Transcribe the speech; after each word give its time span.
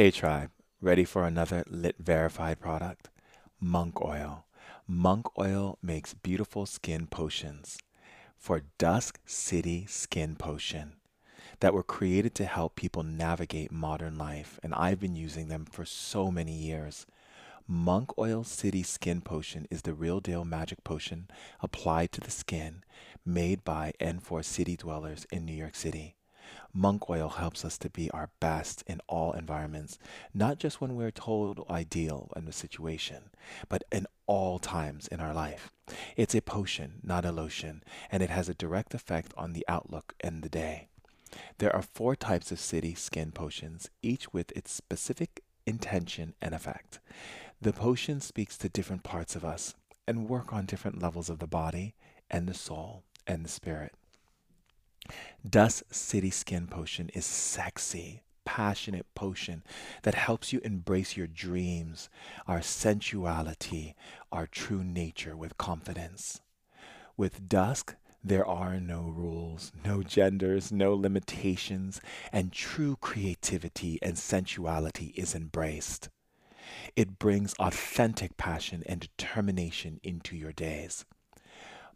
Hey 0.00 0.10
Tribe, 0.10 0.48
ready 0.80 1.04
for 1.04 1.26
another 1.26 1.62
lit 1.68 1.96
verified 1.98 2.58
product? 2.58 3.10
Monk 3.60 4.00
Oil. 4.00 4.46
Monk 4.88 5.26
Oil 5.38 5.76
makes 5.82 6.14
beautiful 6.14 6.64
skin 6.64 7.06
potions 7.06 7.76
for 8.38 8.62
Dusk 8.78 9.20
City 9.26 9.84
Skin 9.86 10.36
Potion 10.36 10.94
that 11.58 11.74
were 11.74 11.82
created 11.82 12.34
to 12.36 12.46
help 12.46 12.76
people 12.76 13.02
navigate 13.02 13.70
modern 13.70 14.16
life, 14.16 14.58
and 14.62 14.74
I've 14.74 15.00
been 15.00 15.16
using 15.16 15.48
them 15.48 15.66
for 15.66 15.84
so 15.84 16.30
many 16.30 16.54
years. 16.54 17.04
Monk 17.68 18.16
Oil 18.18 18.42
City 18.42 18.82
Skin 18.82 19.20
Potion 19.20 19.66
is 19.70 19.82
the 19.82 19.92
real 19.92 20.20
deal 20.20 20.46
magic 20.46 20.82
potion 20.82 21.28
applied 21.60 22.10
to 22.12 22.22
the 22.22 22.30
skin 22.30 22.84
made 23.26 23.64
by 23.64 23.92
N4 24.00 24.46
city 24.46 24.76
dwellers 24.78 25.26
in 25.30 25.44
New 25.44 25.52
York 25.52 25.74
City. 25.74 26.16
Monk 26.72 27.10
oil 27.10 27.28
helps 27.28 27.64
us 27.64 27.76
to 27.78 27.90
be 27.90 28.10
our 28.10 28.30
best 28.40 28.82
in 28.86 29.00
all 29.08 29.32
environments, 29.32 29.98
not 30.32 30.58
just 30.58 30.80
when 30.80 30.94
we're 30.94 31.10
told 31.10 31.64
ideal 31.68 32.30
in 32.36 32.46
a 32.46 32.52
situation, 32.52 33.30
but 33.68 33.82
in 33.90 34.06
all 34.26 34.58
times 34.58 35.08
in 35.08 35.20
our 35.20 35.34
life. 35.34 35.70
It's 36.16 36.34
a 36.34 36.40
potion, 36.40 37.00
not 37.02 37.24
a 37.24 37.32
lotion, 37.32 37.82
and 38.10 38.22
it 38.22 38.30
has 38.30 38.48
a 38.48 38.54
direct 38.54 38.94
effect 38.94 39.32
on 39.36 39.52
the 39.52 39.64
outlook 39.68 40.14
and 40.20 40.42
the 40.42 40.48
day. 40.48 40.88
There 41.58 41.74
are 41.74 41.82
four 41.82 42.16
types 42.16 42.50
of 42.50 42.60
city 42.60 42.94
skin 42.94 43.32
potions, 43.32 43.90
each 44.02 44.32
with 44.32 44.52
its 44.52 44.72
specific 44.72 45.42
intention 45.66 46.34
and 46.40 46.54
effect. 46.54 47.00
The 47.60 47.72
potion 47.72 48.20
speaks 48.20 48.56
to 48.58 48.68
different 48.68 49.02
parts 49.02 49.36
of 49.36 49.44
us 49.44 49.74
and 50.06 50.28
work 50.28 50.52
on 50.52 50.66
different 50.66 51.00
levels 51.00 51.30
of 51.30 51.38
the 51.38 51.46
body 51.46 51.94
and 52.30 52.48
the 52.48 52.54
soul 52.54 53.04
and 53.26 53.44
the 53.44 53.48
spirit. 53.48 53.94
Dusk 55.48 55.84
City 55.90 56.30
Skin 56.30 56.66
Potion 56.66 57.08
is 57.14 57.24
sexy, 57.24 58.22
passionate 58.44 59.06
potion 59.14 59.62
that 60.02 60.14
helps 60.14 60.52
you 60.52 60.60
embrace 60.64 61.16
your 61.16 61.26
dreams, 61.26 62.08
our 62.46 62.60
sensuality, 62.60 63.94
our 64.32 64.46
true 64.46 64.82
nature 64.84 65.36
with 65.36 65.56
confidence. 65.56 66.40
With 67.16 67.48
Dusk, 67.48 67.94
there 68.22 68.46
are 68.46 68.78
no 68.80 69.02
rules, 69.02 69.72
no 69.84 70.02
genders, 70.02 70.70
no 70.70 70.94
limitations, 70.94 72.00
and 72.32 72.52
true 72.52 72.96
creativity 73.00 73.98
and 74.02 74.18
sensuality 74.18 75.14
is 75.16 75.34
embraced. 75.34 76.08
It 76.96 77.18
brings 77.18 77.54
authentic 77.54 78.36
passion 78.36 78.82
and 78.86 79.00
determination 79.00 80.00
into 80.02 80.36
your 80.36 80.52
days 80.52 81.04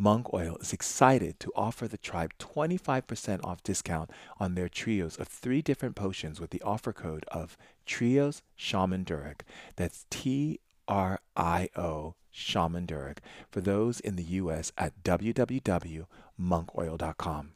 Monk 0.00 0.32
Oil 0.32 0.56
is 0.62 0.72
excited 0.72 1.38
to 1.40 1.52
offer 1.54 1.86
the 1.86 1.98
tribe 1.98 2.32
25% 2.38 3.44
off 3.44 3.62
discount 3.62 4.08
on 4.38 4.54
their 4.54 4.70
trios 4.70 5.18
of 5.18 5.28
three 5.28 5.60
different 5.60 5.94
potions 5.94 6.40
with 6.40 6.48
the 6.48 6.62
offer 6.62 6.94
code 6.94 7.26
of 7.30 7.58
Trios 7.84 8.40
Shaman 8.56 9.04
Durek. 9.04 9.42
That's 9.76 10.06
T 10.08 10.58
R 10.88 11.20
I 11.36 11.68
O 11.76 12.14
Shaman 12.30 12.86
Durek 12.86 13.18
for 13.50 13.60
those 13.60 14.00
in 14.00 14.16
the 14.16 14.22
US 14.22 14.72
at 14.78 15.04
www.monkoil.com. 15.04 17.52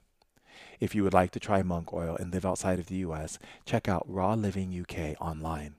If 0.81 0.95
you 0.95 1.03
would 1.03 1.15
like 1.15 1.31
to 1.31 1.41
try 1.41 1.63
monk 1.63 1.95
oil 1.95 2.15
and 2.21 2.31
live 2.31 2.45
outside 2.45 2.79
of 2.79 2.89
the 2.89 2.97
US, 2.97 3.39
check 3.65 3.89
out 3.89 4.05
Raw 4.07 4.35
Living 4.35 4.79
UK 4.79 5.19
online. 5.19 5.77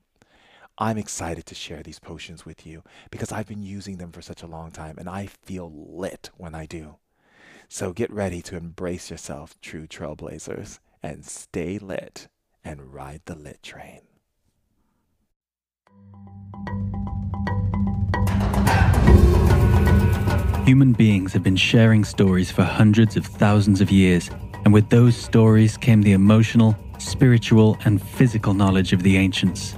I'm 0.77 0.97
excited 0.97 1.45
to 1.45 1.55
share 1.55 1.81
these 1.81 1.99
potions 1.99 2.45
with 2.45 2.67
you 2.67 2.83
because 3.09 3.31
I've 3.31 3.47
been 3.47 3.63
using 3.63 3.95
them 3.95 4.11
for 4.11 4.21
such 4.21 4.43
a 4.43 4.47
long 4.47 4.71
time 4.71 4.97
and 4.97 5.07
I 5.07 5.27
feel 5.27 5.71
lit 5.73 6.31
when 6.35 6.53
I 6.53 6.65
do. 6.65 6.97
So 7.69 7.93
get 7.93 8.11
ready 8.11 8.41
to 8.41 8.57
embrace 8.57 9.09
yourself, 9.09 9.55
true 9.61 9.87
trailblazers, 9.87 10.79
and 11.01 11.25
stay 11.25 11.77
lit 11.77 12.27
and 12.61 12.93
ride 12.93 13.21
the 13.23 13.35
lit 13.35 13.63
train. 13.63 14.01
Human 20.65 20.91
beings 20.91 21.31
have 21.31 21.43
been 21.43 21.55
sharing 21.55 22.03
stories 22.03 22.51
for 22.51 22.63
hundreds 22.63 23.15
of 23.15 23.25
thousands 23.25 23.79
of 23.79 23.91
years, 23.91 24.29
and 24.65 24.73
with 24.73 24.89
those 24.89 25.15
stories 25.15 25.77
came 25.77 26.01
the 26.01 26.11
emotional, 26.11 26.75
spiritual, 26.97 27.77
and 27.85 28.01
physical 28.01 28.53
knowledge 28.53 28.91
of 28.91 29.03
the 29.03 29.15
ancients. 29.15 29.77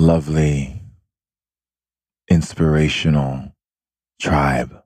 lovely, 0.00 0.80
inspirational 2.30 3.52
tribe. 4.18 4.82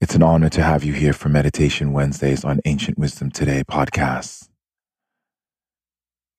It's 0.00 0.14
an 0.14 0.22
honor 0.22 0.48
to 0.48 0.62
have 0.62 0.82
you 0.82 0.94
here 0.94 1.12
for 1.12 1.28
Meditation 1.28 1.92
Wednesdays 1.92 2.44
on 2.46 2.60
Ancient 2.64 2.98
Wisdom 2.98 3.30
Today 3.30 3.62
podcast. 3.70 4.48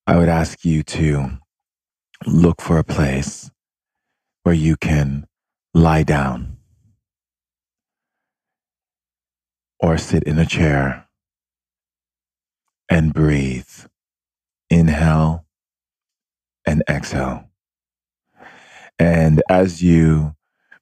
I 0.07 0.17
would 0.17 0.27
ask 0.27 0.65
you 0.65 0.81
to 0.83 1.37
look 2.25 2.61
for 2.61 2.79
a 2.79 2.83
place 2.83 3.51
where 4.41 4.55
you 4.55 4.75
can 4.75 5.27
lie 5.75 6.03
down 6.03 6.57
or 9.79 9.99
sit 9.99 10.23
in 10.23 10.39
a 10.39 10.47
chair 10.47 11.07
and 12.89 13.13
breathe. 13.13 13.69
Inhale 14.71 15.46
and 16.67 16.83
exhale. 16.89 17.49
And 18.99 19.41
as 19.49 19.81
you 19.81 20.35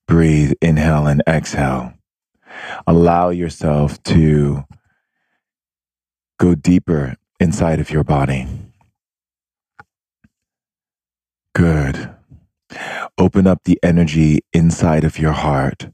breathe, 0.07 0.53
inhale 0.61 1.07
and 1.07 1.23
exhale, 1.27 1.93
allow 2.87 3.29
yourself 3.29 4.01
to 4.03 4.65
go 6.39 6.55
deeper 6.55 7.15
inside 7.39 7.79
of 7.79 7.89
your 7.89 8.03
body. 8.03 8.47
Good. 11.53 12.09
Open 13.17 13.47
up 13.47 13.63
the 13.63 13.79
energy 13.81 14.39
inside 14.51 15.03
of 15.03 15.17
your 15.17 15.31
heart. 15.31 15.89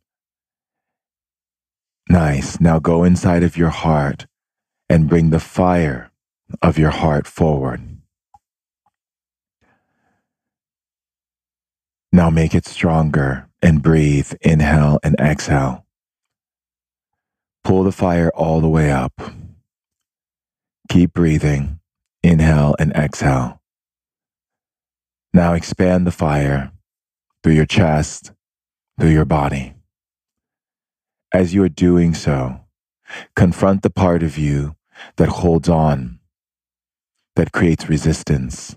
Nice. 2.10 2.60
Now 2.60 2.80
go 2.80 3.04
inside 3.04 3.44
of 3.44 3.58
your 3.58 3.70
heart 3.70 4.26
and 4.90 5.08
bring 5.08 5.30
the 5.30 5.40
fire 5.40 6.12
of 6.62 6.78
your 6.78 6.90
heart 6.90 7.28
forward. 7.28 8.01
Now 12.14 12.30
make 12.30 12.54
it 12.54 12.66
stronger 12.66 13.48
and 13.62 13.82
breathe. 13.82 14.34
Inhale 14.42 15.00
and 15.02 15.16
exhale. 15.18 15.86
Pull 17.64 17.84
the 17.84 17.94
fire 17.94 18.30
all 18.36 18.60
the 18.60 18.68
way 18.68 18.92
up. 18.92 19.14
Keep 20.90 21.14
breathing. 21.14 21.80
Inhale 22.22 22.76
and 22.80 22.92
exhale. 22.92 23.62
Now 25.34 25.54
expand 25.54 26.06
the 26.06 26.12
fire 26.12 26.74
through 27.42 27.54
your 27.54 27.66
chest, 27.66 28.34
through 29.00 29.12
your 29.12 29.26
body. 29.26 29.74
As 31.34 31.54
you 31.54 31.64
are 31.64 31.70
doing 31.70 32.14
so, 32.14 32.60
confront 33.38 33.84
the 33.84 33.90
part 33.90 34.22
of 34.22 34.38
you 34.38 34.76
that 35.16 35.30
holds 35.30 35.70
on, 35.70 36.20
that 37.38 37.54
creates 37.54 37.88
resistance 37.88 38.76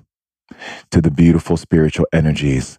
to 0.92 1.00
the 1.00 1.10
beautiful 1.10 1.56
spiritual 1.56 2.06
energies 2.12 2.78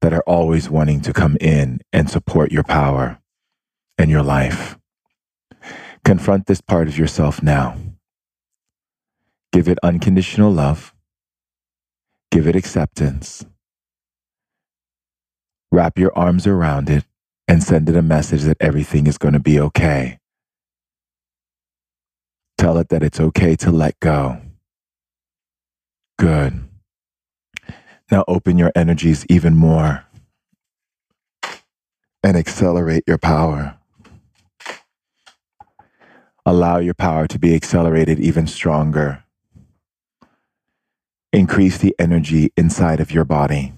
that 0.00 0.12
are 0.12 0.24
always 0.26 0.70
wanting 0.70 1.00
to 1.02 1.12
come 1.12 1.36
in 1.40 1.80
and 1.92 2.10
support 2.10 2.52
your 2.52 2.62
power 2.62 3.18
and 3.98 4.10
your 4.10 4.22
life. 4.22 4.78
Confront 6.04 6.46
this 6.46 6.60
part 6.60 6.88
of 6.88 6.98
yourself 6.98 7.42
now. 7.42 7.76
Give 9.52 9.68
it 9.68 9.78
unconditional 9.82 10.52
love. 10.52 10.94
Give 12.30 12.46
it 12.46 12.56
acceptance. 12.56 13.44
Wrap 15.72 15.98
your 15.98 16.16
arms 16.16 16.46
around 16.46 16.90
it 16.90 17.04
and 17.48 17.62
send 17.62 17.88
it 17.88 17.96
a 17.96 18.02
message 18.02 18.42
that 18.42 18.56
everything 18.60 19.06
is 19.06 19.18
going 19.18 19.34
to 19.34 19.40
be 19.40 19.58
okay. 19.60 20.18
Tell 22.58 22.78
it 22.78 22.88
that 22.90 23.02
it's 23.02 23.20
okay 23.20 23.56
to 23.56 23.70
let 23.70 23.98
go. 24.00 24.40
Good. 26.18 26.65
Now 28.10 28.24
open 28.28 28.58
your 28.58 28.72
energies 28.74 29.26
even 29.28 29.56
more 29.56 30.04
and 32.22 32.36
accelerate 32.36 33.04
your 33.06 33.18
power. 33.18 33.78
Allow 36.44 36.78
your 36.78 36.94
power 36.94 37.28
to 37.28 37.38
be 37.38 37.54
accelerated 37.54 38.20
even 38.20 38.46
stronger. 38.48 39.24
Increase 41.32 41.78
the 41.78 41.94
energy 41.98 42.52
inside 42.56 43.00
of 43.00 43.12
your 43.12 43.24
body. 43.24 43.74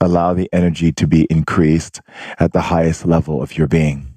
Allow 0.00 0.34
the 0.34 0.48
energy 0.52 0.92
to 0.92 1.06
be 1.06 1.26
increased 1.30 2.02
at 2.38 2.52
the 2.52 2.62
highest 2.62 3.06
level 3.06 3.42
of 3.42 3.58
your 3.58 3.68
being. 3.68 4.14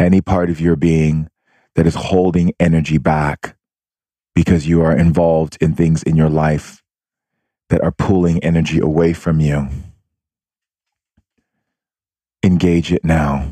Any 0.00 0.22
part 0.22 0.50
of 0.50 0.60
your 0.60 0.76
being 0.76 1.28
that 1.74 1.86
is 1.86 1.94
holding 1.94 2.52
energy 2.60 2.98
back 2.98 3.57
because 4.38 4.68
you 4.68 4.80
are 4.80 4.96
involved 4.96 5.58
in 5.60 5.74
things 5.74 6.00
in 6.04 6.14
your 6.14 6.28
life 6.28 6.80
that 7.70 7.82
are 7.82 7.90
pulling 7.90 8.38
energy 8.44 8.78
away 8.78 9.12
from 9.12 9.40
you. 9.40 9.68
Engage 12.44 12.92
it 12.92 13.04
now. 13.04 13.50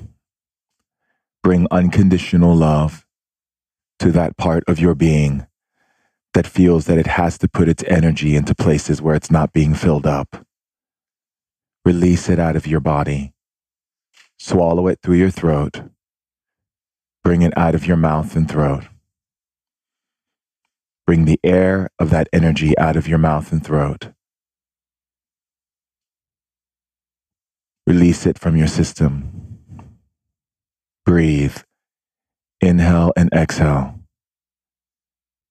Bring 1.42 1.66
unconditional 1.72 2.54
love 2.54 3.04
to 3.98 4.12
that 4.12 4.36
part 4.36 4.62
of 4.68 4.78
your 4.78 4.94
being 4.94 5.48
that 6.34 6.46
feels 6.46 6.84
that 6.84 6.98
it 6.98 7.08
has 7.08 7.36
to 7.38 7.48
put 7.48 7.68
its 7.68 7.82
energy 7.88 8.36
into 8.36 8.54
places 8.54 9.02
where 9.02 9.16
it's 9.16 9.28
not 9.28 9.52
being 9.52 9.74
filled 9.74 10.06
up. 10.06 10.46
Release 11.84 12.28
it 12.28 12.38
out 12.38 12.54
of 12.54 12.64
your 12.64 12.78
body. 12.78 13.32
Swallow 14.38 14.86
it 14.86 15.00
through 15.02 15.16
your 15.16 15.32
throat. 15.32 15.82
Bring 17.24 17.42
it 17.42 17.58
out 17.58 17.74
of 17.74 17.88
your 17.88 17.96
mouth 17.96 18.36
and 18.36 18.48
throat. 18.48 18.84
Bring 21.06 21.24
the 21.24 21.38
air 21.44 21.90
of 22.00 22.10
that 22.10 22.28
energy 22.32 22.76
out 22.78 22.96
of 22.96 23.06
your 23.06 23.18
mouth 23.18 23.52
and 23.52 23.64
throat. 23.64 24.10
Release 27.86 28.26
it 28.26 28.38
from 28.38 28.56
your 28.56 28.66
system. 28.66 29.60
Breathe. 31.04 31.58
Inhale 32.60 33.12
and 33.16 33.30
exhale. 33.32 34.00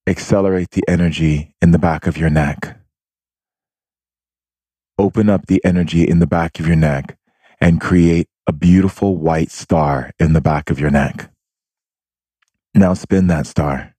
Accelerate 0.08 0.72
the 0.72 0.84
energy 0.88 1.56
in 1.62 1.72
the 1.72 1.80
back 1.80 2.06
of 2.08 2.18
your 2.18 2.30
neck. 2.30 2.78
Open 5.00 5.30
up 5.30 5.48
the 5.48 5.62
energy 5.66 6.04
in 6.04 6.20
the 6.20 6.28
back 6.28 6.60
of 6.60 6.68
your 6.68 6.76
neck 6.76 7.18
and 7.62 7.82
create 7.82 8.28
a 8.48 8.54
beautiful 8.54 9.18
white 9.18 9.52
star 9.52 10.12
in 10.20 10.34
the 10.34 10.42
back 10.42 10.70
of 10.70 10.80
your 10.80 10.92
neck. 10.92 11.32
Now 12.76 12.94
spin 12.94 13.28
that 13.28 13.48
star. 13.48 13.95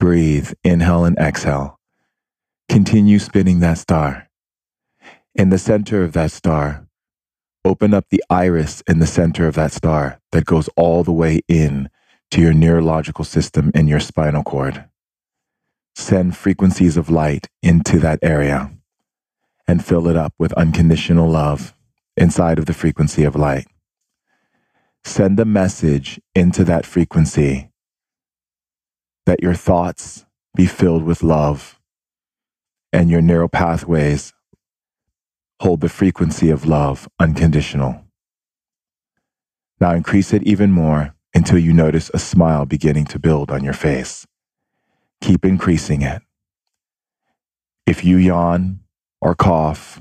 Breathe, 0.00 0.52
inhale 0.62 1.04
and 1.04 1.18
exhale. 1.18 1.80
Continue 2.68 3.18
spinning 3.18 3.58
that 3.60 3.78
star. 3.78 4.28
In 5.34 5.50
the 5.50 5.58
center 5.58 6.04
of 6.04 6.12
that 6.12 6.30
star, 6.30 6.86
open 7.64 7.92
up 7.92 8.06
the 8.10 8.22
iris 8.30 8.80
in 8.88 9.00
the 9.00 9.06
center 9.06 9.48
of 9.48 9.56
that 9.56 9.72
star 9.72 10.20
that 10.30 10.44
goes 10.44 10.68
all 10.76 11.02
the 11.02 11.12
way 11.12 11.40
in 11.48 11.90
to 12.30 12.40
your 12.40 12.52
neurological 12.52 13.24
system 13.24 13.72
and 13.74 13.88
your 13.88 13.98
spinal 13.98 14.44
cord. 14.44 14.84
Send 15.96 16.36
frequencies 16.36 16.96
of 16.96 17.10
light 17.10 17.48
into 17.60 17.98
that 17.98 18.20
area 18.22 18.70
and 19.66 19.84
fill 19.84 20.06
it 20.06 20.16
up 20.16 20.32
with 20.38 20.52
unconditional 20.52 21.28
love 21.28 21.74
inside 22.16 22.58
of 22.58 22.66
the 22.66 22.74
frequency 22.74 23.24
of 23.24 23.34
light. 23.34 23.66
Send 25.04 25.40
a 25.40 25.44
message 25.44 26.20
into 26.34 26.62
that 26.64 26.86
frequency 26.86 27.67
that 29.28 29.42
your 29.42 29.52
thoughts 29.52 30.24
be 30.56 30.64
filled 30.64 31.02
with 31.02 31.22
love 31.22 31.78
and 32.94 33.10
your 33.10 33.20
narrow 33.20 33.46
pathways 33.46 34.32
hold 35.60 35.82
the 35.82 35.88
frequency 35.90 36.48
of 36.48 36.64
love 36.64 37.06
unconditional. 37.18 38.06
Now 39.78 39.92
increase 39.92 40.32
it 40.32 40.44
even 40.44 40.72
more 40.72 41.14
until 41.34 41.58
you 41.58 41.74
notice 41.74 42.10
a 42.14 42.18
smile 42.18 42.64
beginning 42.64 43.04
to 43.04 43.18
build 43.18 43.50
on 43.50 43.62
your 43.62 43.74
face. 43.74 44.26
Keep 45.20 45.44
increasing 45.44 46.00
it. 46.00 46.22
If 47.86 48.06
you 48.06 48.16
yawn 48.16 48.80
or 49.20 49.34
cough 49.34 50.00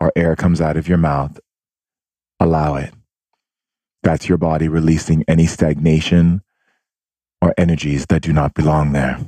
or 0.00 0.10
air 0.16 0.34
comes 0.34 0.62
out 0.62 0.78
of 0.78 0.88
your 0.88 0.96
mouth, 0.96 1.38
allow 2.40 2.76
it. 2.76 2.94
That's 4.02 4.30
your 4.30 4.38
body 4.38 4.68
releasing 4.68 5.24
any 5.28 5.44
stagnation 5.44 6.40
or 7.46 7.54
energies 7.56 8.06
that 8.06 8.22
do 8.22 8.32
not 8.32 8.54
belong 8.54 8.92
there. 8.92 9.20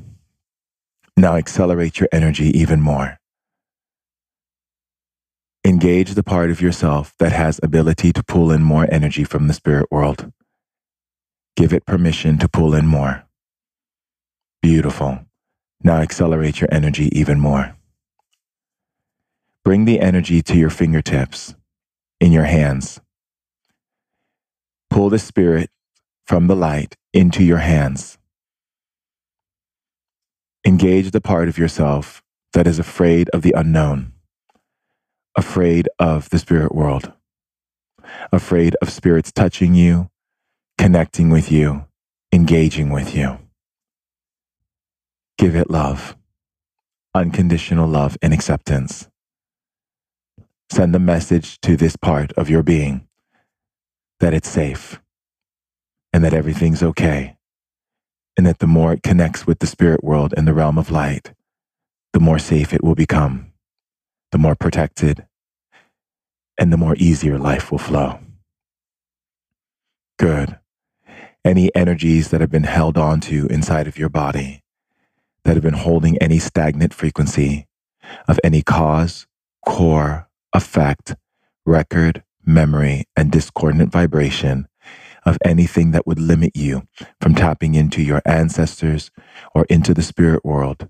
Now 1.16 1.36
accelerate 1.36 2.00
your 2.00 2.08
energy 2.10 2.46
even 2.58 2.80
more. 2.80 3.18
Engage 5.64 6.14
the 6.14 6.24
part 6.24 6.50
of 6.50 6.60
yourself 6.60 7.14
that 7.20 7.30
has 7.30 7.60
ability 7.62 8.12
to 8.12 8.24
pull 8.24 8.50
in 8.50 8.62
more 8.62 8.88
energy 8.90 9.22
from 9.22 9.46
the 9.46 9.54
spirit 9.54 9.86
world. 9.90 10.32
Give 11.56 11.72
it 11.72 11.86
permission 11.86 12.38
to 12.38 12.48
pull 12.48 12.74
in 12.74 12.86
more. 12.86 13.24
Beautiful. 14.62 15.20
Now 15.84 15.98
accelerate 15.98 16.60
your 16.60 16.68
energy 16.72 17.08
even 17.16 17.38
more. 17.38 17.76
Bring 19.64 19.84
the 19.84 20.00
energy 20.00 20.42
to 20.42 20.56
your 20.56 20.70
fingertips, 20.70 21.54
in 22.20 22.32
your 22.32 22.44
hands. 22.44 23.00
Pull 24.90 25.10
the 25.10 25.18
spirit 25.20 25.70
from 26.28 26.46
the 26.46 26.54
light 26.54 26.94
into 27.14 27.42
your 27.42 27.56
hands. 27.56 28.18
Engage 30.66 31.10
the 31.10 31.22
part 31.22 31.48
of 31.48 31.56
yourself 31.56 32.22
that 32.52 32.66
is 32.66 32.78
afraid 32.78 33.30
of 33.30 33.40
the 33.40 33.54
unknown, 33.56 34.12
afraid 35.34 35.88
of 35.98 36.28
the 36.28 36.38
spirit 36.38 36.74
world, 36.74 37.12
afraid 38.30 38.76
of 38.82 38.90
spirits 38.90 39.32
touching 39.32 39.72
you, 39.72 40.10
connecting 40.76 41.30
with 41.30 41.50
you, 41.50 41.86
engaging 42.30 42.90
with 42.90 43.16
you. 43.16 43.38
Give 45.38 45.56
it 45.56 45.70
love, 45.70 46.14
unconditional 47.14 47.88
love 47.88 48.18
and 48.20 48.34
acceptance. 48.34 49.08
Send 50.68 50.94
a 50.94 50.98
message 50.98 51.58
to 51.62 51.74
this 51.74 51.96
part 51.96 52.32
of 52.32 52.50
your 52.50 52.62
being 52.62 53.08
that 54.20 54.34
it's 54.34 54.50
safe 54.50 55.00
and 56.12 56.24
that 56.24 56.34
everything's 56.34 56.82
okay. 56.82 57.36
And 58.36 58.46
that 58.46 58.60
the 58.60 58.66
more 58.66 58.92
it 58.92 59.02
connects 59.02 59.46
with 59.46 59.58
the 59.58 59.66
spirit 59.66 60.04
world 60.04 60.32
and 60.36 60.46
the 60.46 60.54
realm 60.54 60.78
of 60.78 60.90
light, 60.90 61.32
the 62.12 62.20
more 62.20 62.38
safe 62.38 62.72
it 62.72 62.84
will 62.84 62.94
become, 62.94 63.52
the 64.32 64.38
more 64.38 64.54
protected, 64.54 65.26
and 66.56 66.72
the 66.72 66.76
more 66.76 66.94
easier 66.96 67.38
life 67.38 67.70
will 67.70 67.78
flow. 67.78 68.20
Good. 70.18 70.58
Any 71.44 71.74
energies 71.74 72.30
that 72.30 72.40
have 72.40 72.50
been 72.50 72.64
held 72.64 72.96
onto 72.98 73.46
inside 73.46 73.86
of 73.86 73.98
your 73.98 74.08
body, 74.08 74.62
that 75.44 75.54
have 75.54 75.62
been 75.62 75.74
holding 75.74 76.18
any 76.18 76.38
stagnant 76.38 76.92
frequency 76.92 77.66
of 78.26 78.38
any 78.44 78.62
cause, 78.62 79.26
core, 79.64 80.28
effect, 80.52 81.16
record, 81.64 82.22
memory, 82.44 83.04
and 83.16 83.30
discordant 83.30 83.92
vibration 83.92 84.67
of 85.28 85.36
anything 85.44 85.90
that 85.90 86.06
would 86.06 86.18
limit 86.18 86.52
you 86.54 86.88
from 87.20 87.34
tapping 87.34 87.74
into 87.74 88.02
your 88.02 88.22
ancestors 88.24 89.10
or 89.54 89.66
into 89.68 89.92
the 89.92 90.02
spirit 90.02 90.42
world 90.44 90.88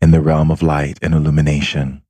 in 0.00 0.12
the 0.12 0.20
realm 0.20 0.50
of 0.50 0.62
light 0.62 0.96
and 1.02 1.12
illumination. 1.12 2.02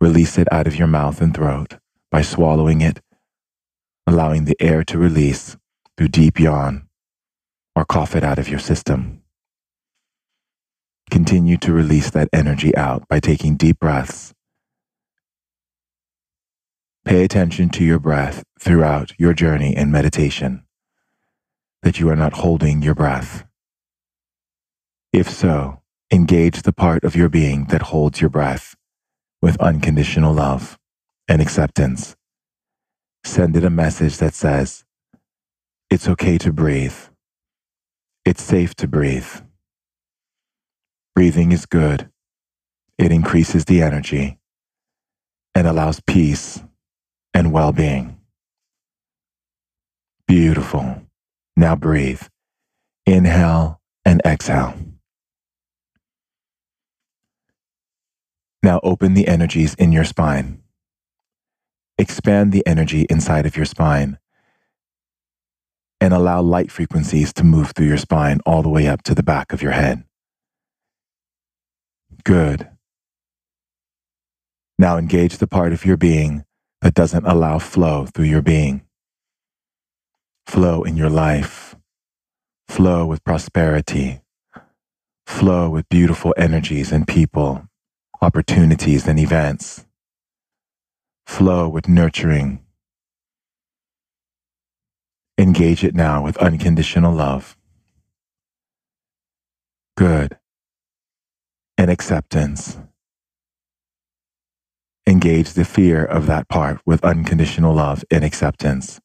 Release 0.00 0.38
it 0.38 0.46
out 0.52 0.68
of 0.68 0.76
your 0.76 0.86
mouth 0.86 1.20
and 1.20 1.34
throat 1.34 1.78
by 2.12 2.22
swallowing 2.22 2.80
it, 2.80 3.00
allowing 4.06 4.44
the 4.44 4.56
air 4.60 4.84
to 4.84 4.96
release 4.96 5.56
through 5.96 6.08
deep 6.08 6.38
yawn, 6.38 6.88
or 7.74 7.84
cough 7.84 8.14
it 8.14 8.22
out 8.22 8.38
of 8.38 8.48
your 8.48 8.60
system. 8.60 9.22
Continue 11.10 11.56
to 11.58 11.72
release 11.72 12.10
that 12.10 12.28
energy 12.32 12.74
out 12.76 13.08
by 13.08 13.18
taking 13.18 13.56
deep 13.56 13.80
breaths. 13.80 14.32
Pay 17.04 17.24
attention 17.24 17.68
to 17.70 17.84
your 17.84 17.98
breath 17.98 18.44
throughout 18.60 19.12
your 19.18 19.34
journey 19.34 19.74
in 19.76 19.90
meditation, 19.90 20.61
that 21.82 22.00
you 22.00 22.08
are 22.10 22.16
not 22.16 22.34
holding 22.34 22.82
your 22.82 22.94
breath. 22.94 23.44
If 25.12 25.30
so, 25.30 25.82
engage 26.12 26.62
the 26.62 26.72
part 26.72 27.04
of 27.04 27.16
your 27.16 27.28
being 27.28 27.66
that 27.66 27.82
holds 27.82 28.20
your 28.20 28.30
breath 28.30 28.76
with 29.42 29.60
unconditional 29.60 30.34
love 30.34 30.78
and 31.28 31.42
acceptance. 31.42 32.16
Send 33.24 33.56
it 33.56 33.64
a 33.64 33.70
message 33.70 34.18
that 34.18 34.34
says, 34.34 34.84
It's 35.90 36.08
okay 36.08 36.38
to 36.38 36.52
breathe. 36.52 36.96
It's 38.24 38.42
safe 38.42 38.74
to 38.76 38.88
breathe. 38.88 39.28
Breathing 41.14 41.52
is 41.52 41.66
good. 41.66 42.10
It 42.98 43.12
increases 43.12 43.64
the 43.66 43.82
energy 43.82 44.38
and 45.54 45.66
allows 45.66 46.00
peace 46.00 46.62
and 47.34 47.52
well 47.52 47.72
being. 47.72 48.18
Beautiful. 50.26 51.01
Now 51.56 51.76
breathe. 51.76 52.22
Inhale 53.06 53.80
and 54.04 54.22
exhale. 54.24 54.74
Now 58.62 58.80
open 58.82 59.14
the 59.14 59.26
energies 59.26 59.74
in 59.74 59.92
your 59.92 60.04
spine. 60.04 60.62
Expand 61.98 62.52
the 62.52 62.66
energy 62.66 63.06
inside 63.10 63.44
of 63.44 63.56
your 63.56 63.66
spine 63.66 64.18
and 66.00 66.12
allow 66.12 66.40
light 66.40 66.70
frequencies 66.70 67.32
to 67.32 67.44
move 67.44 67.72
through 67.76 67.86
your 67.86 67.96
spine 67.96 68.40
all 68.44 68.62
the 68.62 68.68
way 68.68 68.88
up 68.88 69.02
to 69.04 69.14
the 69.14 69.22
back 69.22 69.52
of 69.52 69.62
your 69.62 69.72
head. 69.72 70.04
Good. 72.24 72.68
Now 74.78 74.96
engage 74.96 75.38
the 75.38 75.46
part 75.46 75.72
of 75.72 75.84
your 75.84 75.96
being 75.96 76.44
that 76.80 76.94
doesn't 76.94 77.24
allow 77.24 77.58
flow 77.60 78.06
through 78.06 78.24
your 78.24 78.42
being. 78.42 78.82
Flow 80.46 80.82
in 80.82 80.96
your 80.96 81.10
life. 81.10 81.76
Flow 82.68 83.06
with 83.06 83.24
prosperity. 83.24 84.20
Flow 85.26 85.70
with 85.70 85.88
beautiful 85.88 86.34
energies 86.36 86.92
and 86.92 87.06
people 87.06 87.66
opportunities 88.22 89.08
and 89.08 89.18
events. 89.18 89.84
Flow 91.26 91.68
with 91.68 91.88
nurturing. 91.88 92.60
Engage 95.36 95.82
it 95.82 95.94
now 95.94 96.22
with 96.22 96.36
unconditional 96.36 97.12
love. 97.12 97.56
Good. 99.96 100.38
And 101.76 101.90
acceptance. 101.90 102.78
Engage 105.04 105.54
the 105.54 105.64
fear 105.64 106.04
of 106.04 106.26
that 106.26 106.48
part 106.48 106.80
with 106.86 107.04
unconditional 107.04 107.74
love 107.74 108.04
and 108.08 108.22
acceptance 108.22 109.00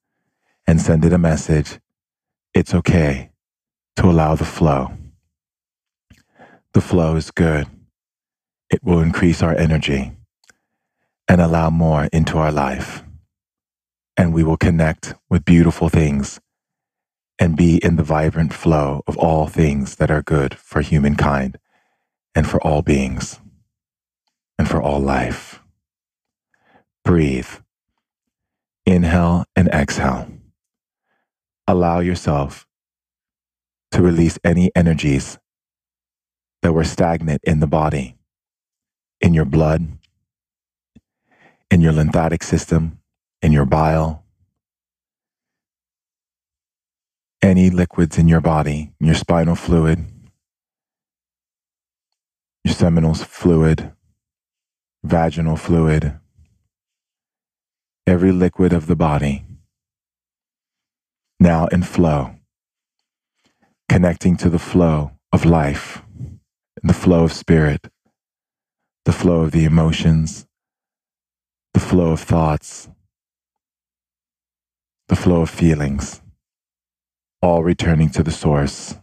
and 0.68 0.82
send 0.82 1.06
it 1.06 1.14
a 1.14 1.18
message. 1.18 1.80
It's 2.54 2.74
okay 2.76 3.32
to 3.98 4.10
allow 4.10 4.36
the 4.36 4.46
flow. 4.46 4.92
The 6.74 6.82
flow 6.82 7.16
is 7.16 7.32
good 7.32 7.68
it 8.70 8.84
will 8.84 9.00
increase 9.00 9.42
our 9.42 9.56
energy 9.56 10.12
and 11.28 11.42
allow 11.42 11.70
more 11.70 12.06
into 12.12 12.38
our 12.38 12.52
life. 12.52 13.04
And 14.18 14.34
we 14.34 14.44
will 14.44 14.58
connect 14.58 15.14
with 15.30 15.46
beautiful 15.46 15.90
things 15.90 16.40
and 17.40 17.56
be 17.56 17.78
in 17.78 17.96
the 17.98 18.04
vibrant 18.04 18.54
flow 18.54 19.04
of 19.08 19.18
all 19.18 19.48
things 19.48 19.96
that 19.98 20.12
are 20.12 20.24
good 20.24 20.56
for 20.56 20.82
humankind 20.82 21.58
and 22.36 22.48
for 22.48 22.62
all 22.62 22.82
beings 22.82 23.40
and 24.58 24.68
for 24.68 24.82
all 24.82 25.00
life. 25.00 25.62
Breathe. 27.06 27.50
Inhale 28.86 29.46
and 29.56 29.68
exhale. 29.70 30.28
Allow 31.68 32.00
yourself 32.00 32.66
to 33.92 34.02
release 34.02 34.40
any 34.44 34.72
energies 34.76 35.38
that 36.62 36.74
were 36.74 36.84
stagnant 36.84 37.42
in 37.44 37.60
the 37.60 37.68
body 37.68 38.16
in 39.22 39.34
your 39.34 39.46
blood, 39.46 39.88
in 41.72 41.82
your 41.82 41.94
lymphatic 41.94 42.44
system, 42.44 43.00
in 43.42 43.52
your 43.52 43.66
bile, 43.66 44.24
any 47.42 47.70
liquids 47.70 48.18
in 48.18 48.28
your 48.28 48.42
body, 48.42 48.92
your 49.00 49.16
spinal 49.16 49.56
fluid, 49.56 50.06
your 52.64 52.74
seminal 52.74 53.14
fluid, 53.14 53.92
vaginal 55.04 55.58
fluid, 55.58 56.20
every 58.06 58.32
liquid 58.32 58.74
of 58.74 58.88
the 58.88 58.96
body, 58.96 59.44
now 61.40 61.68
in 61.68 61.84
flow, 61.84 62.36
connecting 63.90 64.38
to 64.38 64.50
the 64.50 64.60
flow 64.60 65.12
of 65.32 65.46
life 65.46 66.02
the 66.84 66.94
flow 66.94 67.24
of 67.26 67.34
spirit 67.34 67.88
the 69.08 69.14
flow 69.14 69.40
of 69.40 69.52
the 69.52 69.64
emotions, 69.64 70.46
the 71.74 71.80
flow 71.80 72.12
of 72.12 72.20
thoughts, 72.20 72.90
the 75.08 75.16
flow 75.16 75.44
of 75.44 75.50
feelings, 75.50 76.22
all 77.42 77.64
returning 77.64 78.10
to 78.10 78.22
the 78.22 78.32
source 78.32 78.96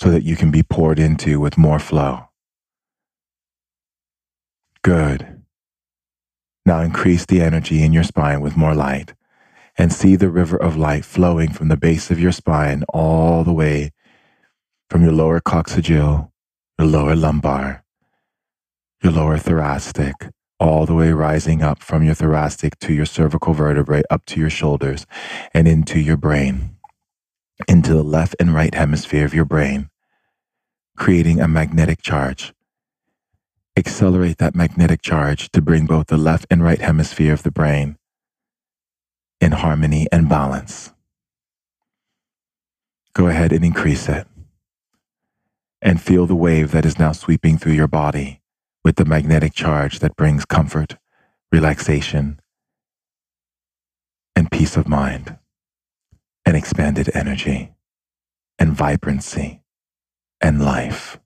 so 0.00 0.10
that 0.10 0.22
you 0.22 0.36
can 0.36 0.50
be 0.50 0.62
poured 0.62 0.98
into 0.98 1.40
with 1.40 1.58
more 1.58 1.78
flow. 1.78 2.28
Good. 4.82 5.42
Now 6.64 6.80
increase 6.80 7.26
the 7.26 7.42
energy 7.42 7.82
in 7.82 7.92
your 7.92 8.04
spine 8.04 8.40
with 8.40 8.56
more 8.56 8.74
light 8.74 9.15
and 9.78 9.92
see 9.92 10.16
the 10.16 10.30
river 10.30 10.56
of 10.56 10.76
light 10.76 11.04
flowing 11.04 11.52
from 11.52 11.68
the 11.68 11.76
base 11.76 12.10
of 12.10 12.18
your 12.18 12.32
spine 12.32 12.84
all 12.88 13.44
the 13.44 13.52
way 13.52 13.90
from 14.88 15.02
your 15.02 15.12
lower 15.12 15.40
coccygeal, 15.40 16.30
your 16.78 16.88
lower 16.88 17.16
lumbar, 17.16 17.84
your 19.02 19.12
lower 19.12 19.36
thoracic, 19.38 20.14
all 20.58 20.86
the 20.86 20.94
way 20.94 21.12
rising 21.12 21.62
up 21.62 21.82
from 21.82 22.02
your 22.02 22.14
thoracic 22.14 22.78
to 22.78 22.94
your 22.94 23.04
cervical 23.04 23.52
vertebrae, 23.52 24.02
up 24.10 24.24
to 24.26 24.40
your 24.40 24.50
shoulders, 24.50 25.06
and 25.52 25.68
into 25.68 26.00
your 26.00 26.16
brain, 26.16 26.76
into 27.68 27.92
the 27.92 28.02
left 28.02 28.34
and 28.40 28.54
right 28.54 28.74
hemisphere 28.74 29.24
of 29.24 29.34
your 29.34 29.44
brain, 29.44 29.90
creating 30.96 31.40
a 31.40 31.48
magnetic 31.48 32.00
charge. 32.00 32.54
Accelerate 33.76 34.38
that 34.38 34.54
magnetic 34.54 35.02
charge 35.02 35.50
to 35.50 35.60
bring 35.60 35.84
both 35.84 36.06
the 36.06 36.16
left 36.16 36.46
and 36.50 36.62
right 36.62 36.80
hemisphere 36.80 37.34
of 37.34 37.42
the 37.42 37.50
brain 37.50 37.98
in 39.46 39.52
harmony 39.52 40.08
and 40.10 40.28
balance. 40.28 40.92
Go 43.14 43.28
ahead 43.28 43.52
and 43.52 43.64
increase 43.64 44.08
it. 44.08 44.26
And 45.80 46.02
feel 46.02 46.26
the 46.26 46.34
wave 46.34 46.72
that 46.72 46.84
is 46.84 46.98
now 46.98 47.12
sweeping 47.12 47.56
through 47.56 47.74
your 47.74 47.86
body 47.86 48.42
with 48.84 48.96
the 48.96 49.04
magnetic 49.04 49.54
charge 49.54 50.00
that 50.00 50.16
brings 50.16 50.44
comfort, 50.44 50.96
relaxation, 51.52 52.40
and 54.34 54.50
peace 54.50 54.76
of 54.76 54.88
mind, 54.88 55.38
and 56.44 56.56
expanded 56.56 57.08
energy, 57.14 57.72
and 58.58 58.72
vibrancy, 58.72 59.62
and 60.40 60.60
life. 60.60 61.20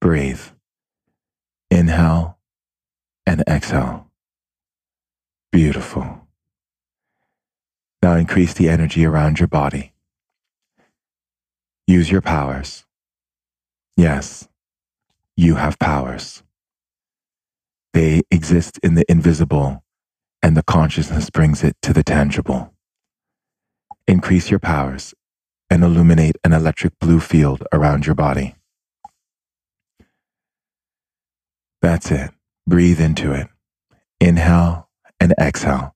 Breathe. 0.00 0.42
Inhale 1.72 2.38
and 3.26 3.42
exhale. 3.48 4.12
Beautiful. 5.50 6.25
Now 8.06 8.14
increase 8.14 8.54
the 8.54 8.68
energy 8.68 9.04
around 9.04 9.40
your 9.40 9.48
body. 9.48 9.92
Use 11.88 12.08
your 12.08 12.20
powers. 12.20 12.84
Yes, 13.96 14.46
you 15.36 15.56
have 15.56 15.76
powers. 15.80 16.44
They 17.94 18.22
exist 18.30 18.78
in 18.80 18.94
the 18.94 19.04
invisible, 19.08 19.82
and 20.40 20.56
the 20.56 20.62
consciousness 20.62 21.30
brings 21.30 21.64
it 21.64 21.74
to 21.82 21.92
the 21.92 22.04
tangible. 22.04 22.72
Increase 24.06 24.52
your 24.52 24.60
powers 24.60 25.12
and 25.68 25.82
illuminate 25.82 26.36
an 26.44 26.52
electric 26.52 26.96
blue 27.00 27.18
field 27.18 27.64
around 27.72 28.06
your 28.06 28.14
body. 28.14 28.54
That's 31.82 32.12
it. 32.12 32.30
Breathe 32.68 33.00
into 33.00 33.32
it. 33.32 33.48
Inhale 34.20 34.88
and 35.18 35.34
exhale. 35.40 35.95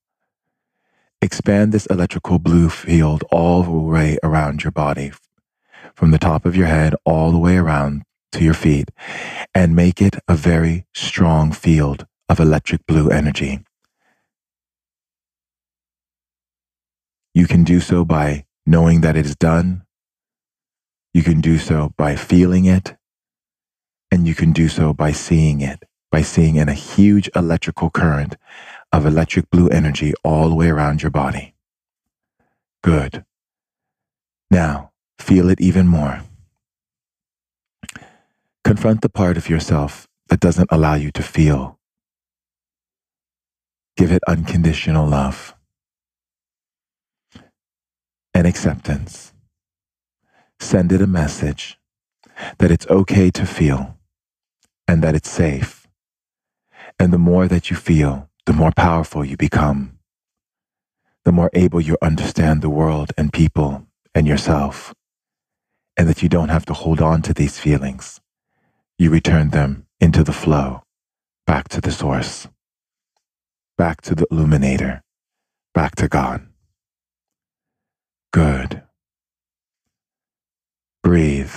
Expand 1.30 1.70
this 1.70 1.86
electrical 1.86 2.40
blue 2.40 2.68
field 2.68 3.22
all 3.30 3.62
the 3.62 3.70
way 3.70 4.18
around 4.20 4.64
your 4.64 4.72
body, 4.72 5.12
from 5.94 6.10
the 6.10 6.18
top 6.18 6.44
of 6.44 6.56
your 6.56 6.66
head 6.66 6.92
all 7.04 7.30
the 7.30 7.38
way 7.38 7.56
around 7.56 8.02
to 8.32 8.42
your 8.42 8.52
feet, 8.52 8.90
and 9.54 9.76
make 9.76 10.02
it 10.02 10.16
a 10.26 10.34
very 10.34 10.86
strong 10.92 11.52
field 11.52 12.04
of 12.28 12.40
electric 12.40 12.84
blue 12.84 13.10
energy. 13.10 13.60
You 17.32 17.46
can 17.46 17.62
do 17.62 17.78
so 17.78 18.04
by 18.04 18.44
knowing 18.66 19.00
that 19.02 19.16
it 19.16 19.24
is 19.24 19.36
done. 19.36 19.84
You 21.14 21.22
can 21.22 21.40
do 21.40 21.58
so 21.58 21.92
by 21.96 22.16
feeling 22.16 22.64
it. 22.64 22.96
And 24.10 24.26
you 24.26 24.34
can 24.34 24.50
do 24.52 24.68
so 24.68 24.92
by 24.92 25.12
seeing 25.12 25.60
it, 25.60 25.84
by 26.10 26.22
seeing 26.22 26.56
in 26.56 26.68
a 26.68 26.74
huge 26.74 27.30
electrical 27.36 27.88
current 27.88 28.34
of 28.92 29.06
electric 29.06 29.50
blue 29.50 29.68
energy 29.68 30.14
all 30.24 30.48
the 30.48 30.54
way 30.54 30.68
around 30.68 31.02
your 31.02 31.10
body. 31.10 31.54
Good. 32.82 33.24
Now, 34.50 34.90
feel 35.18 35.48
it 35.50 35.60
even 35.60 35.86
more. 35.86 36.22
Confront 38.64 39.02
the 39.02 39.08
part 39.08 39.36
of 39.36 39.48
yourself 39.48 40.08
that 40.28 40.40
doesn't 40.40 40.70
allow 40.72 40.94
you 40.94 41.10
to 41.12 41.22
feel. 41.22 41.78
Give 43.96 44.12
it 44.12 44.22
unconditional 44.26 45.06
love 45.06 45.54
and 48.32 48.46
acceptance. 48.46 49.32
Send 50.58 50.92
it 50.92 51.02
a 51.02 51.06
message 51.06 51.78
that 52.58 52.70
it's 52.70 52.86
okay 52.86 53.30
to 53.30 53.44
feel 53.44 53.98
and 54.88 55.02
that 55.02 55.14
it's 55.14 55.30
safe. 55.30 55.86
And 56.98 57.12
the 57.12 57.18
more 57.18 57.48
that 57.48 57.70
you 57.70 57.76
feel, 57.76 58.29
the 58.46 58.54
more 58.54 58.72
powerful 58.76 59.24
you 59.24 59.36
become, 59.36 59.98
the 61.24 61.32
more 61.32 61.50
able 61.54 61.80
you 61.80 61.96
understand 62.02 62.62
the 62.62 62.70
world 62.70 63.12
and 63.18 63.32
people 63.32 63.86
and 64.14 64.26
yourself, 64.26 64.94
and 65.96 66.08
that 66.08 66.22
you 66.22 66.28
don't 66.28 66.50
have 66.50 66.66
to 66.66 66.74
hold 66.74 67.00
on 67.00 67.22
to 67.22 67.34
these 67.34 67.58
feelings. 67.58 68.20
You 68.98 69.10
return 69.10 69.50
them 69.50 69.86
into 70.00 70.24
the 70.24 70.32
flow, 70.32 70.82
back 71.46 71.68
to 71.70 71.80
the 71.80 71.92
source, 71.92 72.48
back 73.78 74.02
to 74.02 74.14
the 74.14 74.26
illuminator, 74.30 75.02
back 75.74 75.96
to 75.96 76.08
God. 76.08 76.46
Good. 78.32 78.82
Breathe. 81.02 81.54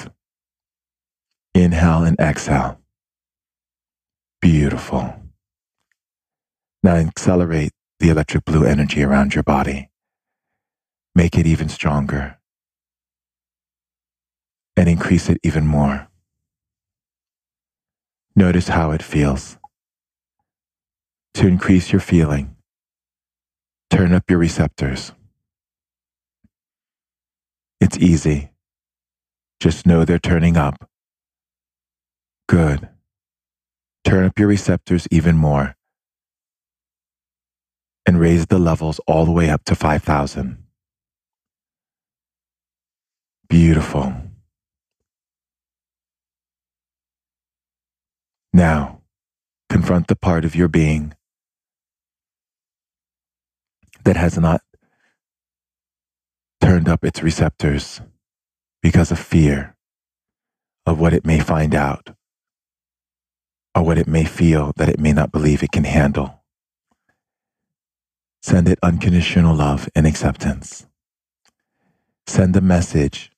Inhale 1.56 2.04
and 2.06 2.20
exhale. 2.20 2.80
Beautiful. 4.42 5.23
Now 6.84 6.96
accelerate 6.96 7.72
the 8.00 8.10
electric 8.10 8.44
blue 8.44 8.66
energy 8.66 9.04
around 9.04 9.34
your 9.34 9.44
body. 9.44 9.90
Make 11.16 11.38
it 11.38 11.48
even 11.48 11.70
stronger. 11.70 12.38
And 14.76 14.90
increase 14.90 15.30
it 15.30 15.38
even 15.44 15.66
more. 15.66 16.10
Notice 18.36 18.68
how 18.68 18.92
it 18.92 19.02
feels. 19.02 19.58
To 21.36 21.48
increase 21.48 21.94
your 21.94 22.02
feeling, 22.02 22.58
turn 23.90 24.14
up 24.14 24.30
your 24.30 24.40
receptors. 24.40 25.14
It's 27.80 27.98
easy. 27.98 28.52
Just 29.62 29.86
know 29.86 30.04
they're 30.04 30.20
turning 30.20 30.58
up. 30.58 30.90
Good. 32.50 32.90
Turn 34.04 34.26
up 34.26 34.38
your 34.38 34.50
receptors 34.50 35.08
even 35.10 35.38
more 35.38 35.76
and 38.06 38.20
raise 38.20 38.48
the 38.48 38.60
levels 38.60 39.00
all 39.08 39.26
the 39.26 39.32
way 39.32 39.50
up 39.50 39.64
to 39.66 39.76
5,000. 39.76 40.58
Beautiful. 43.50 44.14
Now, 48.52 49.02
confront 49.70 50.08
the 50.08 50.16
part 50.16 50.46
of 50.46 50.56
your 50.56 50.68
being 50.68 51.14
that 54.04 54.16
has 54.18 54.38
not 54.38 54.62
turned 56.62 56.90
up 56.90 57.04
its 57.04 57.24
receptors 57.24 58.02
because 58.82 59.12
of 59.12 59.20
fear 59.20 59.76
of 60.86 61.00
what 61.00 61.14
it 61.14 61.26
may 61.26 61.40
find 61.40 61.74
out 61.74 62.16
or 63.76 63.84
what 63.84 63.98
it 63.98 64.08
may 64.08 64.26
feel 64.26 64.74
that 64.78 64.90
it 64.90 65.00
may 65.00 65.14
not 65.14 65.32
believe 65.32 65.64
it 65.64 65.72
can 65.72 65.86
handle. 65.86 66.43
Send 68.44 68.68
it 68.68 68.78
unconditional 68.84 69.56
love 69.56 69.88
and 69.96 70.06
acceptance. 70.06 70.86
Send 72.28 72.54
a 72.58 72.62
message 72.62 73.32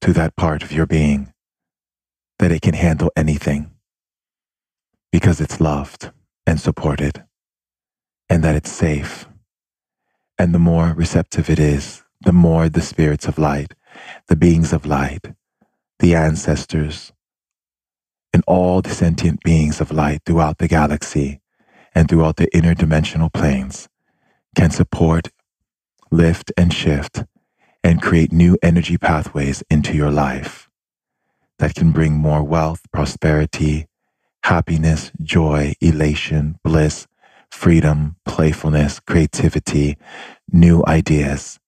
to 0.00 0.12
that 0.12 0.36
part 0.36 0.62
of 0.62 0.70
your 0.70 0.86
being 0.86 1.32
that 2.38 2.52
it 2.52 2.62
can 2.62 2.74
handle 2.74 3.10
anything 3.16 3.72
because 5.10 5.40
it's 5.40 5.60
loved 5.60 6.12
and 6.46 6.60
supported 6.60 7.24
and 8.28 8.44
that 8.44 8.54
it's 8.54 8.70
safe. 8.70 9.26
And 10.38 10.54
the 10.54 10.60
more 10.60 10.94
receptive 10.96 11.50
it 11.50 11.58
is, 11.58 12.04
the 12.20 12.32
more 12.32 12.68
the 12.68 12.80
spirits 12.80 13.26
of 13.26 13.38
light, 13.38 13.74
the 14.28 14.36
beings 14.36 14.72
of 14.72 14.86
light, 14.86 15.34
the 15.98 16.14
ancestors, 16.14 17.12
and 18.32 18.44
all 18.46 18.82
the 18.82 18.90
sentient 18.90 19.42
beings 19.42 19.80
of 19.80 19.90
light 19.90 20.22
throughout 20.24 20.58
the 20.58 20.68
galaxy 20.68 21.39
and 21.94 22.08
throughout 22.08 22.36
the 22.36 22.48
interdimensional 22.54 23.32
planes 23.32 23.88
can 24.56 24.70
support, 24.70 25.28
lift, 26.10 26.52
and 26.56 26.72
shift 26.72 27.24
and 27.82 28.02
create 28.02 28.32
new 28.32 28.56
energy 28.62 28.98
pathways 28.98 29.62
into 29.70 29.94
your 29.94 30.10
life 30.10 30.68
that 31.58 31.74
can 31.74 31.92
bring 31.92 32.14
more 32.14 32.42
wealth, 32.42 32.82
prosperity, 32.92 33.86
happiness, 34.44 35.12
joy, 35.22 35.72
elation, 35.80 36.58
bliss, 36.64 37.06
freedom, 37.50 38.16
playfulness, 38.24 39.00
creativity, 39.00 39.96
new 40.50 40.82
ideas, 40.86 41.58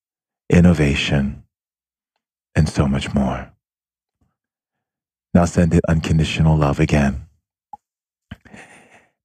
innovation, 0.49 1.43
and 2.55 2.69
so 2.69 2.87
much 2.87 3.15
more. 3.15 3.53
Now 5.35 5.47
send 5.47 5.75
it 5.75 5.83
unconditional 5.89 6.57
love 6.57 6.79
again 6.79 7.27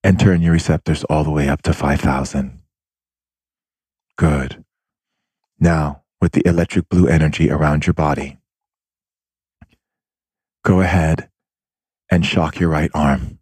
and 0.04 0.20
turn 0.20 0.42
your 0.42 0.54
receptors 0.54 1.04
all 1.06 1.24
the 1.24 1.32
way 1.32 1.50
up 1.50 1.62
to 1.64 1.74
5,000. 1.74 2.60
Good. 4.18 4.64
Now, 5.60 6.04
with 6.22 6.32
the 6.32 6.46
electric 6.46 6.90
blue 6.90 7.08
energy 7.08 7.50
around 7.52 7.86
your 7.86 7.94
body, 7.94 8.38
go 10.64 10.82
ahead 10.82 11.30
and 12.12 12.26
shock 12.26 12.60
your 12.60 12.70
right 12.70 12.92
arm. 12.94 13.40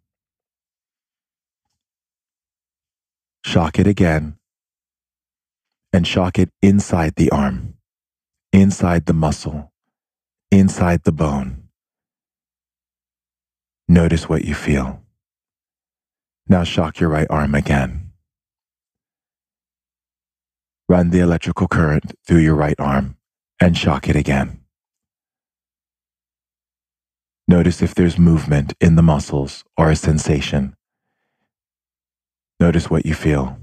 Shock 3.44 3.78
it 3.78 3.86
again 3.86 4.36
and 5.92 6.06
shock 6.06 6.38
it 6.38 6.50
inside 6.60 7.14
the 7.16 7.30
arm, 7.30 7.74
inside 8.52 9.06
the 9.06 9.14
muscle, 9.14 9.72
inside 10.50 11.04
the 11.04 11.12
bone. 11.12 11.68
Notice 13.88 14.28
what 14.28 14.44
you 14.44 14.54
feel. 14.54 15.05
Now 16.48 16.64
shock 16.64 17.00
your 17.00 17.10
right 17.10 17.26
arm 17.28 17.54
again. 17.54 18.12
Run 20.88 21.10
the 21.10 21.18
electrical 21.18 21.66
current 21.66 22.14
through 22.26 22.40
your 22.40 22.54
right 22.54 22.78
arm 22.78 23.16
and 23.60 23.76
shock 23.76 24.08
it 24.08 24.14
again. 24.14 24.60
Notice 27.48 27.82
if 27.82 27.94
there's 27.94 28.18
movement 28.18 28.74
in 28.80 28.94
the 28.94 29.02
muscles 29.02 29.64
or 29.76 29.90
a 29.90 29.96
sensation. 29.96 30.74
Notice 32.60 32.88
what 32.88 33.06
you 33.06 33.14
feel. 33.14 33.58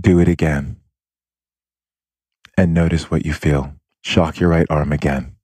Do 0.00 0.18
it 0.18 0.28
again. 0.28 0.76
And 2.56 2.72
notice 2.72 3.10
what 3.10 3.26
you 3.26 3.32
feel. 3.34 3.74
Shock 4.02 4.40
your 4.40 4.48
right 4.48 4.66
arm 4.70 4.92
again 4.92 5.36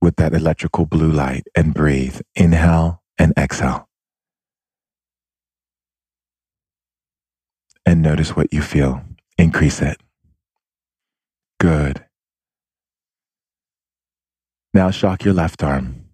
with 0.00 0.16
that 0.16 0.34
electrical 0.34 0.86
blue 0.86 1.10
light 1.10 1.46
and 1.56 1.74
breathe. 1.74 2.20
Inhale 2.36 3.02
and 3.18 3.32
exhale. 3.38 3.88
And 7.84 8.02
notice 8.02 8.34
what 8.34 8.52
you 8.52 8.62
feel. 8.62 9.02
Increase 9.38 9.80
it. 9.80 9.98
Good. 11.60 12.04
Now 14.74 14.90
shock 14.90 15.24
your 15.24 15.34
left 15.34 15.62
arm 15.62 16.04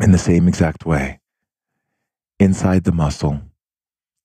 in 0.00 0.12
the 0.12 0.18
same 0.18 0.46
exact 0.46 0.86
way. 0.86 1.18
Inside 2.38 2.84
the 2.84 2.92
muscle, 2.92 3.40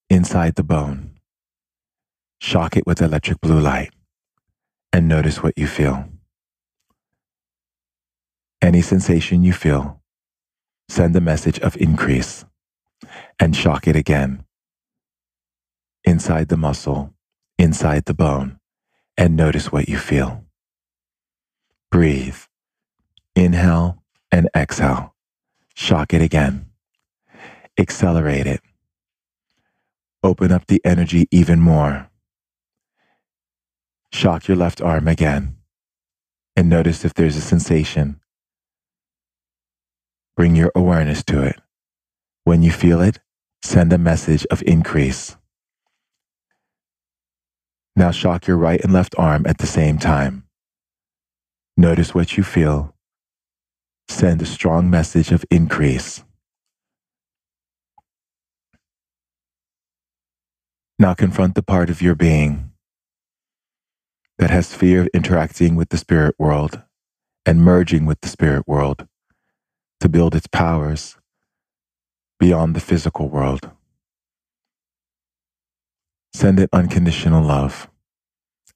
inside 0.10 0.56
the 0.56 0.64
bone. 0.64 1.12
Shock 2.40 2.78
it 2.78 2.86
with 2.86 3.02
electric 3.02 3.42
blue 3.42 3.60
light 3.60 3.92
and 4.94 5.08
notice 5.08 5.42
what 5.42 5.58
you 5.58 5.68
feel. 5.68 6.06
Any 8.62 8.82
sensation 8.82 9.44
you 9.44 9.54
feel, 9.54 10.02
send 10.90 11.16
a 11.16 11.22
message 11.22 11.60
of 11.60 11.78
increase 11.78 12.46
and 13.40 13.56
shock 13.56 13.88
it 13.88 13.96
again. 13.96 14.40
inside 16.04 16.48
the 16.50 16.58
muscle, 16.58 17.14
inside 17.58 18.06
the 18.06 18.14
bone, 18.14 18.60
and 19.18 19.36
notice 19.36 19.72
what 19.72 19.90
you 19.90 19.98
feel. 19.98 20.46
Breathe. 21.92 22.38
Inhale 23.36 24.04
and 24.32 24.50
exhale. 24.56 25.16
Shock 25.76 26.14
it 26.14 26.22
again. 26.22 26.68
Accelerate 27.80 28.48
it. 28.48 28.62
Open 30.24 30.52
up 30.52 30.68
the 30.68 30.82
energy 30.86 31.28
even 31.32 31.60
more. 31.62 32.10
Shock 34.12 34.48
your 34.48 34.58
left 34.58 34.82
arm 34.82 35.08
again 35.08 35.58
and 36.56 36.70
notice 36.70 37.06
if 37.06 37.14
there's 37.16 37.38
a 37.38 37.42
sensation. 37.42 38.20
Bring 40.36 40.56
your 40.56 40.72
awareness 40.76 41.24
to 41.26 41.44
it. 41.44 41.60
When 42.44 42.62
you 42.62 42.72
feel 42.72 43.02
it, 43.02 43.20
send 43.64 43.94
a 43.94 43.98
message 43.98 44.46
of 44.52 44.62
increase. 44.68 45.38
Now 47.96 48.12
shock 48.12 48.46
your 48.46 48.58
right 48.58 48.84
and 48.84 48.92
left 48.92 49.16
arm 49.18 49.46
at 49.48 49.60
the 49.60 49.68
same 49.68 49.98
time. 49.98 50.44
Notice 51.78 52.14
what 52.14 52.36
you 52.38 52.44
feel. 52.44 52.94
Send 54.10 54.42
a 54.42 54.46
strong 54.46 54.90
message 54.90 55.32
of 55.32 55.46
increase. 55.50 56.24
Now 61.00 61.14
confront 61.14 61.56
the 61.56 61.64
part 61.64 61.90
of 61.90 62.02
your 62.02 62.16
being 62.16 62.72
that 64.38 64.50
has 64.50 64.74
fear 64.74 65.02
of 65.02 65.08
interacting 65.14 65.76
with 65.76 65.90
the 65.90 65.98
spirit 65.98 66.36
world 66.38 66.82
and 67.46 67.62
merging 67.62 68.06
with 68.06 68.20
the 68.22 68.28
spirit 68.30 68.68
world 68.68 69.08
to 70.00 70.10
build 70.10 70.36
its 70.36 70.48
powers 70.48 71.18
beyond 72.40 72.76
the 72.76 72.80
physical 72.80 73.30
world. 73.30 73.70
Send 76.34 76.60
it 76.60 76.70
unconditional 76.74 77.44
love 77.44 77.90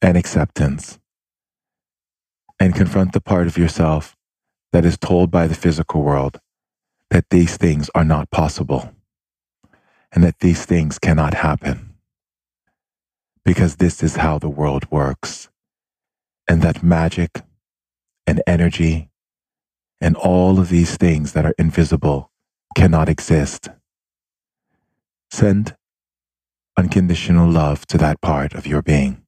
and 0.01 0.17
acceptance 0.17 0.97
and 2.59 2.75
confront 2.75 3.13
the 3.13 3.21
part 3.21 3.47
of 3.47 3.57
yourself 3.57 4.15
that 4.71 4.85
is 4.85 4.97
told 4.97 5.31
by 5.31 5.47
the 5.47 5.55
physical 5.55 6.01
world 6.01 6.39
that 7.09 7.29
these 7.29 7.57
things 7.57 7.89
are 7.95 8.05
not 8.05 8.29
possible 8.31 8.93
and 10.11 10.23
that 10.23 10.39
these 10.39 10.65
things 10.65 10.99
cannot 10.99 11.33
happen 11.33 11.95
because 13.43 13.77
this 13.77 14.03
is 14.03 14.17
how 14.17 14.37
the 14.37 14.49
world 14.49 14.89
works 14.91 15.49
and 16.47 16.61
that 16.61 16.83
magic 16.83 17.41
and 18.27 18.41
energy 18.47 19.08
and 20.01 20.15
all 20.15 20.59
of 20.59 20.69
these 20.69 20.97
things 20.97 21.33
that 21.33 21.45
are 21.45 21.55
invisible 21.57 22.31
cannot 22.75 23.09
exist. 23.09 23.69
Send 25.31 25.75
unconditional 26.77 27.49
love 27.49 27.85
to 27.87 27.97
that 27.97 28.21
part 28.21 28.53
of 28.53 28.65
your 28.65 28.81
being. 28.81 29.23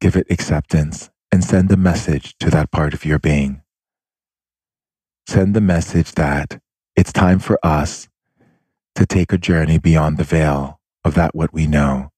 Give 0.00 0.16
it 0.16 0.26
acceptance 0.28 1.10
and 1.30 1.44
send 1.44 1.70
a 1.70 1.76
message 1.76 2.36
to 2.38 2.50
that 2.50 2.70
part 2.70 2.94
of 2.94 3.04
your 3.04 3.18
being. 3.18 3.62
Send 5.26 5.54
the 5.54 5.60
message 5.60 6.12
that 6.12 6.60
it's 6.96 7.12
time 7.12 7.38
for 7.38 7.58
us 7.62 8.08
to 8.94 9.06
take 9.06 9.32
a 9.32 9.38
journey 9.38 9.78
beyond 9.78 10.18
the 10.18 10.24
veil 10.24 10.80
of 11.04 11.14
that 11.14 11.34
what 11.34 11.52
we 11.52 11.66
know 11.66 12.10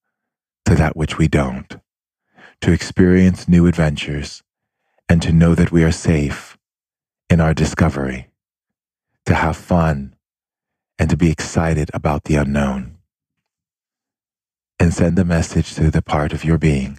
to 0.65 0.75
that 0.75 0.97
which 0.97 1.17
we 1.17 1.29
don't, 1.29 1.77
to 2.61 2.73
experience 2.73 3.49
new 3.49 3.67
adventures 3.67 4.43
and 5.09 5.23
to 5.23 5.33
know 5.33 5.55
that 5.55 5.73
we 5.73 5.85
are 5.85 5.93
safe 5.93 6.59
in 7.31 7.41
our 7.41 7.55
discovery, 7.55 8.29
to 9.25 9.35
have 9.35 9.57
fun 9.57 10.15
and 10.99 11.11
to 11.11 11.17
be 11.17 11.31
excited 11.31 11.91
about 11.95 12.25
the 12.25 12.37
unknown. 12.37 12.97
And 14.79 14.93
send 14.93 15.19
a 15.19 15.25
message 15.25 15.75
to 15.75 15.91
the 15.91 16.03
part 16.03 16.33
of 16.33 16.45
your 16.45 16.59
being 16.59 16.99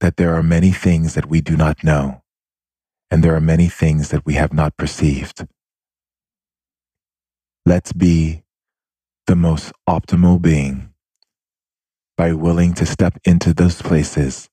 that 0.00 0.16
there 0.16 0.34
are 0.34 0.42
many 0.42 0.72
things 0.72 1.14
that 1.14 1.26
we 1.26 1.40
do 1.40 1.56
not 1.56 1.84
know, 1.84 2.22
and 3.10 3.22
there 3.22 3.34
are 3.34 3.40
many 3.40 3.68
things 3.68 4.10
that 4.10 4.26
we 4.26 4.34
have 4.34 4.52
not 4.52 4.76
perceived. 4.76 5.46
Let's 7.66 7.92
be 7.92 8.42
the 9.26 9.36
most 9.36 9.72
optimal 9.88 10.40
being 10.40 10.92
by 12.16 12.34
willing 12.34 12.74
to 12.74 12.84
step 12.84 13.18
into 13.24 13.54
those 13.54 13.80
places 13.80 14.49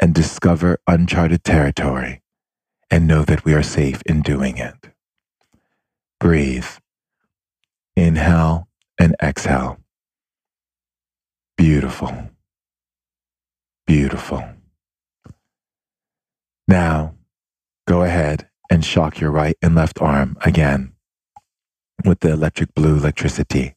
and 0.00 0.14
discover 0.14 0.78
uncharted 0.86 1.44
territory 1.44 2.22
and 2.90 3.06
know 3.06 3.22
that 3.22 3.44
we 3.44 3.54
are 3.54 3.62
safe 3.62 4.02
in 4.06 4.22
doing 4.22 4.58
it. 4.58 4.74
Breathe. 6.20 6.66
Inhale 7.96 8.68
and 8.98 9.14
exhale. 9.22 9.78
Beautiful. 11.56 12.30
Beautiful. 13.86 14.44
Now, 16.68 17.14
go 17.86 18.02
ahead 18.02 18.48
and 18.70 18.84
shock 18.84 19.20
your 19.20 19.30
right 19.30 19.56
and 19.62 19.74
left 19.74 20.00
arm 20.00 20.36
again 20.42 20.92
with 22.04 22.20
the 22.20 22.32
electric 22.32 22.74
blue 22.74 22.96
electricity. 22.96 23.74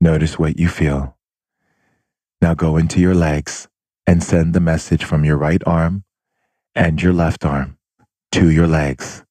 Notice 0.00 0.38
what 0.38 0.58
you 0.58 0.68
feel. 0.68 1.16
Now 2.40 2.54
go 2.54 2.76
into 2.76 3.00
your 3.00 3.14
legs 3.14 3.68
and 4.06 4.22
send 4.22 4.54
the 4.54 4.60
message 4.60 5.04
from 5.04 5.24
your 5.24 5.36
right 5.36 5.62
arm 5.66 6.04
and 6.74 7.02
your 7.02 7.12
left 7.12 7.44
arm 7.44 7.78
to 8.32 8.50
your 8.50 8.66
legs 8.66 9.24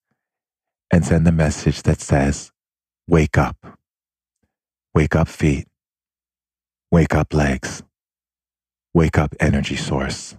and 0.91 1.05
send 1.05 1.25
the 1.27 1.31
message 1.31 1.83
that 1.83 2.01
says, 2.01 2.51
Wake 3.07 3.37
up. 3.37 3.57
Wake 4.93 5.15
up, 5.15 5.27
feet. 5.27 5.67
Wake 6.91 7.13
up, 7.13 7.33
legs. 7.33 7.83
Wake 8.93 9.17
up, 9.17 9.35
energy 9.39 9.75
source. 9.75 10.35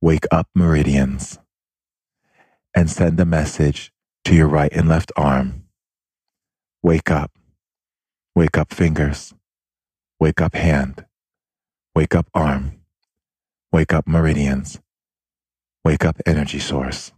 Wake 0.00 0.26
up, 0.30 0.48
meridians. 0.54 1.38
And 2.74 2.90
send 2.90 3.18
a 3.18 3.24
message 3.24 3.92
to 4.24 4.34
your 4.34 4.48
right 4.48 4.72
and 4.72 4.88
left 4.88 5.10
arm. 5.16 5.64
Wake 6.82 7.10
up. 7.10 7.32
Wake 8.36 8.58
up 8.58 8.72
fingers. 8.72 9.34
Wake 10.20 10.40
up 10.40 10.54
hand. 10.54 11.06
Wake 11.94 12.14
up 12.14 12.28
arm. 12.34 12.77
Wake 13.72 13.92
up 13.92 14.06
meridians. 14.08 14.80
Wake 15.84 16.04
up 16.04 16.16
energy 16.26 16.58
source. 16.58 17.12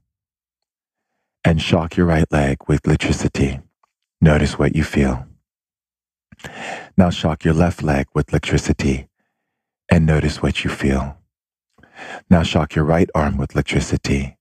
And 1.45 1.63
shock 1.63 1.97
your 1.97 2.07
right 2.07 2.27
leg 2.31 2.59
with 2.69 2.87
electricity. 2.87 3.61
Notice 4.21 4.59
what 4.59 4.75
you 4.75 4.85
feel. 4.85 5.27
Now 6.97 7.11
shock 7.11 7.45
your 7.45 7.55
left 7.55 7.83
leg 7.83 8.07
with 8.15 8.31
electricity 8.31 9.09
and 9.91 10.07
notice 10.07 10.43
what 10.43 10.65
you 10.65 10.71
feel. 10.71 11.19
Now 12.29 12.43
shock 12.43 12.75
your 12.75 12.85
right 12.85 13.09
arm 13.15 13.37
with 13.37 13.53
electricity. 13.53 14.37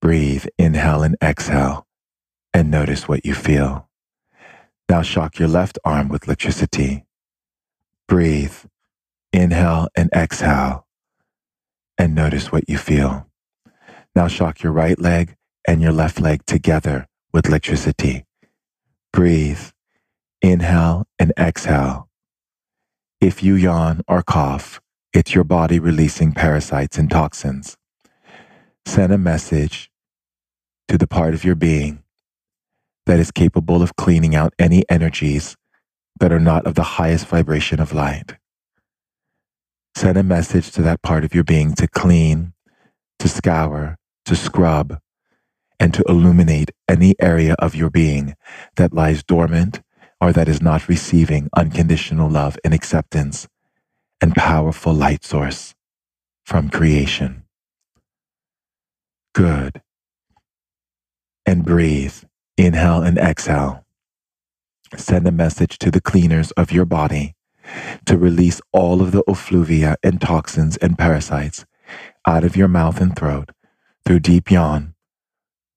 Breathe, 0.00 0.46
inhale 0.58 1.02
and 1.02 1.16
exhale, 1.22 1.86
and 2.52 2.70
notice 2.70 3.08
what 3.08 3.24
you 3.24 3.34
feel. 3.34 3.88
Now 4.88 5.02
shock 5.02 5.38
your 5.38 5.48
left 5.48 5.78
arm 5.84 6.08
with 6.08 6.24
electricity. 6.24 7.04
Breathe, 8.08 8.56
inhale 9.32 9.88
and 9.96 10.10
exhale, 10.14 10.86
and 11.98 12.14
notice 12.14 12.52
what 12.52 12.68
you 12.68 12.78
feel. 12.78 13.26
Now 14.14 14.28
shock 14.28 14.62
your 14.62 14.72
right 14.72 14.98
leg 14.98 15.36
and 15.66 15.80
your 15.80 15.92
left 15.92 16.20
leg 16.20 16.44
together 16.46 17.06
with 17.32 17.46
electricity. 17.46 18.26
Breathe, 19.12 19.70
inhale 20.42 21.06
and 21.18 21.32
exhale. 21.38 22.08
If 23.20 23.42
you 23.42 23.54
yawn 23.54 24.02
or 24.08 24.22
cough, 24.22 24.80
it's 25.12 25.34
your 25.34 25.44
body 25.44 25.78
releasing 25.78 26.32
parasites 26.32 26.98
and 26.98 27.10
toxins. 27.10 27.76
Send 28.86 29.12
a 29.12 29.18
message 29.18 29.90
to 30.88 30.98
the 30.98 31.06
part 31.06 31.34
of 31.34 31.44
your 31.44 31.54
being 31.54 32.02
that 33.06 33.20
is 33.20 33.30
capable 33.30 33.82
of 33.82 33.96
cleaning 33.96 34.34
out 34.34 34.54
any 34.58 34.84
energies 34.88 35.56
that 36.20 36.32
are 36.32 36.40
not 36.40 36.66
of 36.66 36.74
the 36.74 36.82
highest 36.82 37.26
vibration 37.26 37.80
of 37.80 37.92
light. 37.92 38.36
Send 39.94 40.16
a 40.16 40.22
message 40.22 40.70
to 40.72 40.82
that 40.82 41.02
part 41.02 41.24
of 41.24 41.34
your 41.34 41.44
being 41.44 41.74
to 41.74 41.86
clean, 41.86 42.54
to 43.18 43.28
scour, 43.28 43.98
to 44.24 44.34
scrub, 44.34 44.98
and 45.78 45.92
to 45.94 46.04
illuminate 46.08 46.70
any 46.88 47.14
area 47.20 47.54
of 47.58 47.74
your 47.74 47.90
being 47.90 48.34
that 48.76 48.92
lies 48.92 49.22
dormant 49.22 49.82
or 50.20 50.32
that 50.32 50.48
is 50.48 50.62
not 50.62 50.88
receiving 50.88 51.48
unconditional 51.56 52.30
love 52.30 52.56
and 52.64 52.72
acceptance 52.72 53.48
and 54.20 54.34
powerful 54.34 54.94
light 54.94 55.24
source 55.24 55.74
from 56.44 56.70
creation. 56.70 57.44
Good. 59.34 59.82
And 61.44 61.64
breathe 61.64 62.22
Inhale 62.58 63.02
and 63.02 63.18
exhale. 63.18 63.84
Send 64.96 65.26
a 65.26 65.32
message 65.32 65.78
to 65.78 65.90
the 65.90 66.02
cleaners 66.02 66.50
of 66.52 66.70
your 66.70 66.84
body 66.84 67.34
to 68.06 68.16
release 68.18 68.60
all 68.72 69.00
of 69.02 69.12
the 69.12 69.22
effluvia 69.28 69.96
and 70.02 70.20
toxins 70.20 70.76
and 70.78 70.98
parasites 70.98 71.64
out 72.26 72.44
of 72.44 72.56
your 72.56 72.68
mouth 72.68 73.00
and 73.00 73.16
throat 73.16 73.50
through 74.04 74.20
deep 74.20 74.50
yawn, 74.50 74.94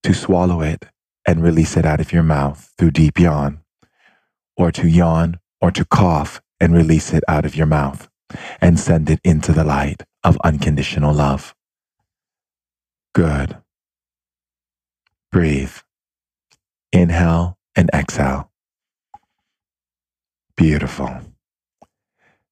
to 0.04 0.14
swallow 0.14 0.62
it 0.62 0.86
and 1.28 1.44
release 1.44 1.76
it 1.78 1.86
out 1.86 2.00
of 2.00 2.14
your 2.14 2.24
mouth 2.24 2.72
through 2.78 2.92
deep 2.92 3.20
yawn, 3.20 3.60
or 4.58 4.72
to 4.72 4.88
yawn 4.88 5.40
or 5.62 5.72
to 5.72 5.86
cough 5.86 6.42
and 6.60 6.74
release 6.74 7.14
it 7.14 7.24
out 7.28 7.46
of 7.46 7.56
your 7.56 7.66
mouth 7.66 8.08
and 8.62 8.80
send 8.80 9.10
it 9.10 9.20
into 9.24 9.52
the 9.52 9.64
light 9.64 10.04
of 10.24 10.38
unconditional 10.44 11.14
love. 11.14 11.56
Good. 13.14 13.58
Breathe. 15.32 15.74
Inhale 16.92 17.58
and 17.76 17.90
exhale. 17.94 18.52
Beautiful. 20.56 21.35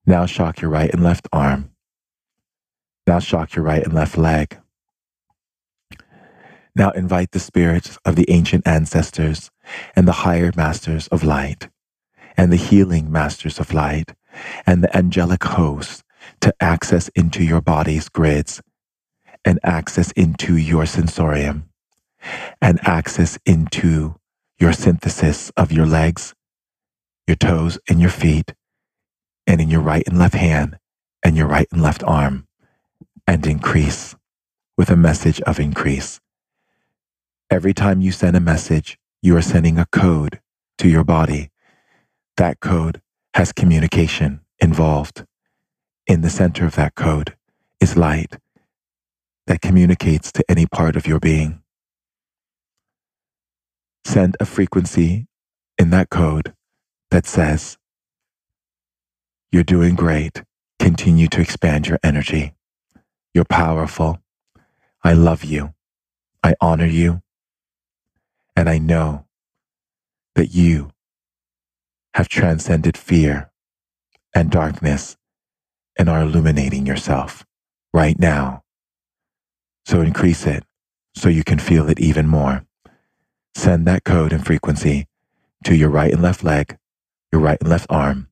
Now 0.06 0.26
shock 0.26 0.62
your 0.62 0.72
right 0.72 0.92
and 0.94 1.04
left 1.04 1.28
arm. 1.32 1.72
Now 3.08 3.20
shock 3.20 3.56
your 3.56 3.63
right 3.66 3.84
and 3.84 3.94
left 3.94 4.18
leg. 4.18 4.58
Now 6.76 6.92
invite 6.92 7.32
the 7.32 7.39
spirits 7.39 7.98
of 8.04 8.16
the 8.16 8.30
ancient 8.30 8.68
ancestors 8.68 9.50
and 9.96 10.08
the 10.08 10.24
higher 10.24 10.52
masters 10.56 11.08
of 11.08 11.24
light 11.24 11.70
and 12.36 12.52
the 12.52 12.58
healing 12.58 13.12
masters 13.12 13.60
of 13.60 13.74
light 13.74 14.13
and 14.66 14.84
the 14.84 14.96
angelic 14.96 15.44
hosts 15.44 16.04
to 16.42 16.54
access 16.60 17.10
into 17.10 17.44
your 17.44 17.62
body's 17.62 18.10
grids 18.10 18.62
and 19.46 19.60
access 19.63 20.12
into 20.13 20.58
your 20.58 20.86
sensorium 20.86 21.70
and 22.62 22.80
access 22.88 23.38
into 23.46 24.16
your 24.60 24.74
synthesis 24.74 25.52
of 25.58 25.72
your 25.72 25.86
legs, 25.86 26.34
your 27.28 27.36
toes, 27.36 27.78
and 27.89 28.00
your 28.02 28.10
feet, 28.10 28.54
and 29.47 29.62
in 29.62 29.69
your 29.69 29.82
right 29.82 30.03
and 30.08 30.17
left 30.17 30.36
hand 30.36 30.77
and 31.23 31.38
your 31.38 31.47
right 31.47 31.67
and 31.71 31.82
left 31.82 32.03
arm, 32.03 32.47
and 33.25 33.45
increase 33.47 34.15
with 34.77 34.89
a 34.89 34.95
message 34.95 35.39
of 35.41 35.60
increase. 35.60 36.19
Every 37.49 37.73
time 37.73 38.01
you 38.01 38.12
send 38.12 38.36
a 38.36 38.41
message, 38.41 38.97
you 39.21 39.36
are 39.38 39.41
sending 39.41 39.77
a 39.77 39.86
code 39.86 40.41
to 40.79 40.89
your 40.89 41.03
body. 41.03 41.49
That 42.38 42.60
code 42.60 43.01
has 43.36 43.51
communication 43.51 44.41
involved. 44.60 45.25
In 46.08 46.21
the 46.21 46.29
center 46.29 46.65
of 46.65 46.75
that 46.75 46.95
code 46.95 47.36
is 47.79 47.95
light 47.95 48.38
that 49.47 49.62
communicates 49.62 50.32
to 50.34 50.43
any 50.49 50.65
part 50.65 50.95
of 50.95 51.08
your 51.08 51.19
being. 51.19 51.62
Send 54.06 54.36
a 54.39 54.45
frequency 54.45 55.27
in 55.77 55.89
that 55.91 56.10
code 56.10 56.53
that 57.12 57.25
says, 57.25 57.77
You're 59.54 59.63
doing 59.63 59.94
great. 59.94 60.42
Continue 60.80 61.28
to 61.28 61.39
expand 61.39 61.86
your 61.86 62.00
energy. 62.04 62.56
You're 63.36 63.46
powerful. 63.46 64.20
I 65.04 65.13
love 65.13 65.44
you. 65.44 65.76
I 66.42 66.56
honor 66.60 66.88
you. 66.88 67.22
And 68.56 68.68
I 68.68 68.80
know 68.80 69.28
that 70.34 70.56
you 70.56 70.89
have 72.16 72.28
transcended 72.28 72.98
fear 72.98 73.52
and 74.34 74.50
darkness 74.50 75.18
and 76.00 76.10
are 76.10 76.24
illuminating 76.24 76.88
yourself 76.88 77.46
right 77.94 78.18
now. 78.18 78.63
So 79.86 80.02
increase 80.02 80.48
it 80.48 80.63
so 81.13 81.30
you 81.30 81.44
can 81.44 81.60
feel 81.60 81.88
it 81.89 82.00
even 82.00 82.28
more. 82.28 82.66
Send 83.54 83.86
that 83.86 84.04
code 84.04 84.34
and 84.34 84.44
frequency 84.44 85.06
to 85.66 85.76
your 85.76 85.92
right 85.92 86.12
and 86.12 86.24
left 86.24 86.44
leg, 86.44 86.76
your 87.32 87.39
right 87.39 87.60
and 87.62 87.70
left 87.70 87.86
arm, 87.92 88.30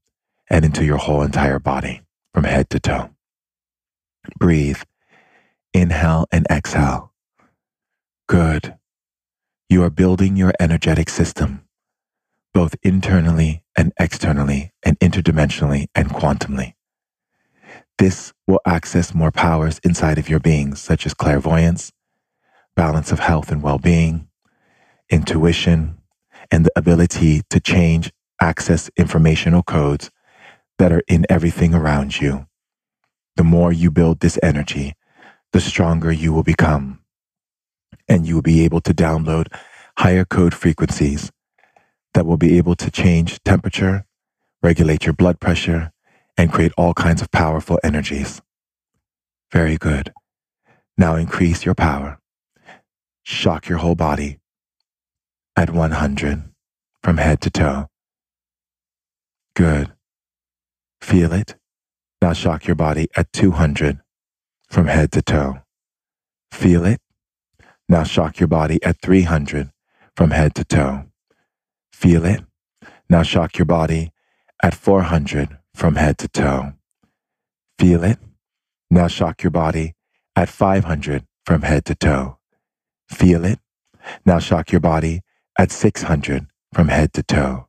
and 0.51 0.65
into 0.65 0.83
your 0.83 0.97
whole 0.97 1.23
entire 1.23 1.59
body 1.59 2.01
from 2.33 2.43
head 2.43 2.69
to 2.69 2.79
toe. 2.79 3.09
Breathe. 4.37 4.81
Inhale 5.73 6.27
and 6.29 6.45
exhale. 6.51 7.13
Good. 8.27 8.75
You 9.69 9.81
are 9.83 9.89
building 9.89 10.35
your 10.35 10.53
energetic 10.59 11.09
system, 11.09 11.63
both 12.53 12.75
internally 12.83 13.63
and 13.77 13.93
externally, 13.97 14.73
and 14.83 14.99
interdimensionally 14.99 15.87
and 15.95 16.09
quantumly. 16.09 16.73
This 17.97 18.33
will 18.45 18.59
access 18.65 19.13
more 19.13 19.31
powers 19.31 19.79
inside 19.85 20.17
of 20.17 20.27
your 20.27 20.41
being, 20.41 20.75
such 20.75 21.05
as 21.05 21.13
clairvoyance, 21.13 21.93
balance 22.75 23.13
of 23.13 23.19
health 23.19 23.51
and 23.51 23.63
well 23.63 23.79
being, 23.79 24.27
intuition, 25.09 25.97
and 26.51 26.65
the 26.65 26.71
ability 26.75 27.43
to 27.49 27.61
change, 27.61 28.11
access 28.41 28.89
informational 28.97 29.63
codes 29.63 30.11
that 30.77 30.91
are 30.91 31.03
in 31.07 31.25
everything 31.29 31.73
around 31.73 32.19
you. 32.19 32.47
The 33.35 33.43
more 33.43 33.71
you 33.71 33.91
build 33.91 34.19
this 34.19 34.39
energy, 34.43 34.93
the 35.53 35.61
stronger 35.61 36.11
you 36.11 36.33
will 36.33 36.43
become. 36.43 36.99
And 38.07 38.27
you 38.27 38.35
will 38.35 38.41
be 38.41 38.63
able 38.63 38.81
to 38.81 38.93
download 38.93 39.47
higher 39.97 40.25
code 40.25 40.53
frequencies 40.53 41.31
that 42.13 42.25
will 42.25 42.37
be 42.37 42.57
able 42.57 42.75
to 42.75 42.91
change 42.91 43.41
temperature, 43.43 44.05
regulate 44.61 45.05
your 45.05 45.13
blood 45.13 45.39
pressure, 45.39 45.91
and 46.37 46.51
create 46.51 46.71
all 46.77 46.93
kinds 46.93 47.21
of 47.21 47.31
powerful 47.31 47.79
energies. 47.83 48.41
Very 49.51 49.77
good. 49.77 50.13
Now 50.97 51.15
increase 51.15 51.65
your 51.65 51.75
power. 51.75 52.19
Shock 53.23 53.67
your 53.69 53.79
whole 53.79 53.95
body 53.95 54.39
at 55.55 55.69
100 55.69 56.43
from 57.03 57.17
head 57.17 57.41
to 57.41 57.49
toe. 57.49 57.87
Good. 59.55 59.91
Feel 61.01 61.33
it. 61.33 61.55
Now 62.21 62.33
shock 62.33 62.67
your 62.67 62.75
body 62.75 63.07
at 63.17 63.33
200 63.33 63.99
from 64.69 64.87
head 64.87 65.11
to 65.13 65.21
toe. 65.21 65.59
Feel 66.51 66.85
it. 66.85 67.01
Now 67.89 68.03
shock 68.03 68.39
your 68.39 68.47
body 68.47 68.81
at 68.83 69.01
300 69.01 69.71
from 70.15 70.31
head 70.31 70.55
to 70.55 70.63
toe. 70.63 71.05
Feel 71.91 72.25
it. 72.25 72.41
Now 73.09 73.23
shock 73.23 73.57
your 73.57 73.65
body 73.65 74.11
at 74.63 74.75
400 74.75 75.57
from 75.73 75.95
head 75.95 76.17
to 76.19 76.27
toe. 76.27 76.73
Feel 77.79 78.03
it. 78.03 78.19
Now 78.89 79.07
shock 79.07 79.43
your 79.43 79.51
body 79.51 79.95
at 80.35 80.49
500 80.49 81.25
from 81.45 81.63
head 81.63 81.85
to 81.85 81.95
toe. 81.95 82.37
Feel 83.09 83.43
it. 83.43 83.59
Now 84.25 84.39
shock 84.39 84.71
your 84.71 84.81
body 84.81 85.21
at 85.57 85.71
600 85.71 86.47
from 86.73 86.87
head 86.89 87.13
to 87.13 87.23
toe. 87.23 87.67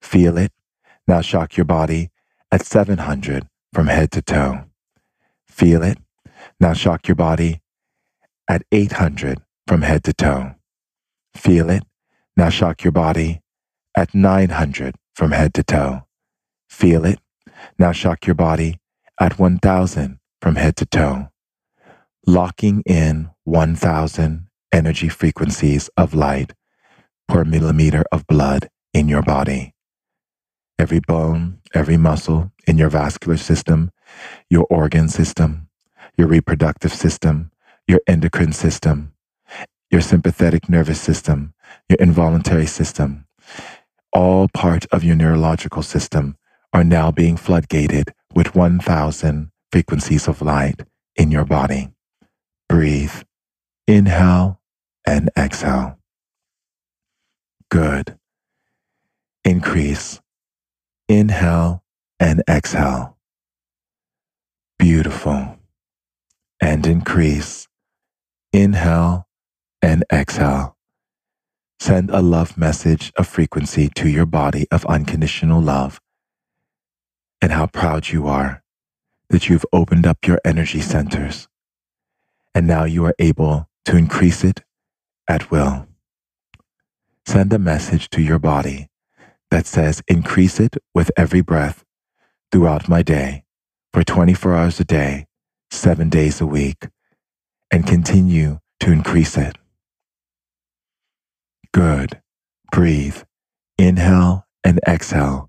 Feel 0.00 0.38
it. 0.38 0.52
Now 1.06 1.20
shock 1.20 1.56
your 1.56 1.66
body 1.66 2.10
at 2.50 2.64
700 2.64 3.46
from 3.72 3.88
head 3.88 4.10
to 4.12 4.22
toe. 4.22 4.64
Feel 5.46 5.82
it. 5.82 5.98
Now 6.60 6.72
shock 6.72 7.08
your 7.08 7.14
body 7.14 7.60
at 8.48 8.62
800 8.72 9.40
from 9.66 9.82
head 9.82 10.04
to 10.04 10.12
toe. 10.12 10.54
Feel 11.34 11.70
it. 11.70 11.82
Now 12.36 12.48
shock 12.48 12.84
your 12.84 12.92
body 12.92 13.40
at 13.96 14.14
900 14.14 14.94
from 15.14 15.32
head 15.32 15.54
to 15.54 15.62
toe. 15.62 16.02
Feel 16.68 17.04
it. 17.04 17.18
Now 17.78 17.92
shock 17.92 18.26
your 18.26 18.34
body 18.34 18.78
at 19.20 19.38
1000 19.38 20.18
from 20.40 20.56
head 20.56 20.76
to 20.76 20.86
toe. 20.86 21.28
Locking 22.26 22.82
in 22.86 23.30
1000 23.44 24.46
energy 24.72 25.08
frequencies 25.08 25.88
of 25.96 26.14
light 26.14 26.52
per 27.28 27.44
millimeter 27.44 28.04
of 28.12 28.26
blood 28.26 28.68
in 28.92 29.08
your 29.08 29.22
body. 29.22 29.74
Every 30.78 31.00
bone, 31.00 31.60
every 31.76 31.98
muscle 31.98 32.50
in 32.66 32.78
your 32.78 32.90
vascular 32.90 33.36
system, 33.36 33.92
your 34.50 34.66
organ 34.70 35.08
system, 35.08 35.68
your 36.16 36.26
reproductive 36.26 36.92
system, 36.92 37.50
your 37.86 38.00
endocrine 38.06 38.52
system, 38.52 39.12
your 39.90 40.00
sympathetic 40.00 40.68
nervous 40.68 41.00
system, 41.00 41.54
your 41.88 41.98
involuntary 42.00 42.66
system, 42.66 43.26
all 44.12 44.48
part 44.48 44.86
of 44.90 45.04
your 45.04 45.16
neurological 45.16 45.82
system 45.82 46.36
are 46.72 46.84
now 46.84 47.10
being 47.10 47.36
floodgated 47.36 48.14
with 48.34 48.54
1000 48.54 49.50
frequencies 49.70 50.26
of 50.26 50.42
light 50.42 50.82
in 51.16 51.30
your 51.30 51.44
body. 51.44 51.90
Breathe. 52.68 53.12
Inhale 53.86 54.60
and 55.06 55.30
exhale. 55.38 55.98
Good. 57.70 58.16
Increase. 59.44 60.20
Inhale 61.08 61.84
and 62.18 62.42
exhale. 62.50 63.16
Beautiful. 64.76 65.56
And 66.60 66.84
increase. 66.84 67.68
Inhale 68.52 69.28
and 69.80 70.04
exhale. 70.12 70.76
Send 71.78 72.10
a 72.10 72.20
love 72.20 72.58
message 72.58 73.12
of 73.16 73.28
frequency 73.28 73.88
to 73.94 74.08
your 74.08 74.26
body 74.26 74.66
of 74.72 74.84
unconditional 74.86 75.60
love 75.60 76.00
and 77.40 77.52
how 77.52 77.66
proud 77.66 78.08
you 78.08 78.26
are 78.26 78.64
that 79.30 79.48
you've 79.48 79.66
opened 79.72 80.08
up 80.08 80.26
your 80.26 80.40
energy 80.44 80.80
centers 80.80 81.46
and 82.52 82.66
now 82.66 82.82
you 82.82 83.04
are 83.04 83.14
able 83.20 83.68
to 83.84 83.96
increase 83.96 84.42
it 84.42 84.64
at 85.28 85.52
will. 85.52 85.86
Send 87.26 87.52
a 87.52 87.60
message 87.60 88.08
to 88.10 88.20
your 88.22 88.40
body 88.40 88.88
that 89.56 89.66
says, 89.66 90.02
increase 90.06 90.60
it 90.60 90.76
with 90.94 91.10
every 91.16 91.40
breath 91.40 91.82
throughout 92.52 92.90
my 92.90 93.00
day 93.00 93.42
for 93.90 94.04
24 94.04 94.54
hours 94.54 94.78
a 94.80 94.84
day, 94.84 95.24
seven 95.70 96.10
days 96.10 96.42
a 96.42 96.46
week, 96.46 96.88
and 97.72 97.86
continue 97.86 98.58
to 98.80 98.92
increase 98.92 99.38
it. 99.38 99.56
Good. 101.72 102.20
Breathe. 102.70 103.22
Inhale 103.78 104.44
and 104.62 104.78
exhale, 104.86 105.48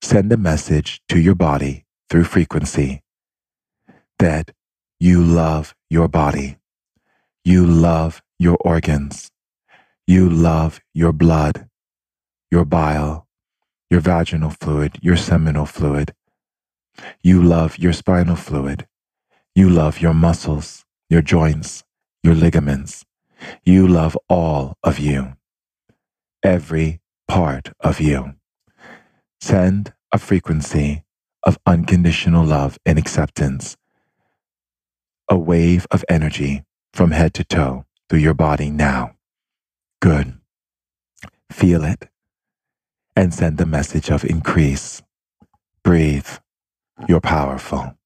send 0.00 0.32
a 0.32 0.38
message 0.38 1.02
to 1.10 1.18
your 1.18 1.34
body 1.34 1.84
through 2.08 2.24
frequency 2.24 3.02
that 4.20 4.52
you 4.98 5.22
love 5.22 5.74
your 5.90 6.08
body. 6.08 6.56
You 7.44 7.66
love 7.66 8.22
your 8.38 8.56
organs. 8.64 9.30
You 10.06 10.30
love 10.30 10.80
your 10.94 11.12
blood, 11.12 11.68
your 12.50 12.64
bile, 12.64 13.23
your 13.90 14.00
vaginal 14.00 14.50
fluid, 14.50 14.98
your 15.02 15.16
seminal 15.16 15.66
fluid. 15.66 16.14
You 17.22 17.42
love 17.42 17.78
your 17.78 17.92
spinal 17.92 18.36
fluid. 18.36 18.86
You 19.54 19.68
love 19.68 20.00
your 20.00 20.14
muscles, 20.14 20.84
your 21.08 21.22
joints, 21.22 21.84
your 22.22 22.34
ligaments. 22.34 23.04
You 23.64 23.86
love 23.86 24.16
all 24.28 24.76
of 24.82 24.98
you, 24.98 25.36
every 26.42 27.00
part 27.28 27.72
of 27.80 28.00
you. 28.00 28.34
Send 29.40 29.92
a 30.12 30.18
frequency 30.18 31.04
of 31.42 31.58
unconditional 31.66 32.44
love 32.44 32.78
and 32.86 32.98
acceptance, 32.98 33.76
a 35.28 35.36
wave 35.36 35.86
of 35.90 36.04
energy 36.08 36.64
from 36.92 37.10
head 37.10 37.34
to 37.34 37.44
toe 37.44 37.84
through 38.08 38.20
your 38.20 38.34
body 38.34 38.70
now. 38.70 39.16
Good. 40.00 40.38
Feel 41.50 41.84
it 41.84 42.08
and 43.16 43.32
send 43.32 43.58
the 43.58 43.66
message 43.66 44.10
of 44.10 44.24
increase. 44.24 45.02
Breathe. 45.82 46.28
You're 47.08 47.20
powerful. 47.20 47.96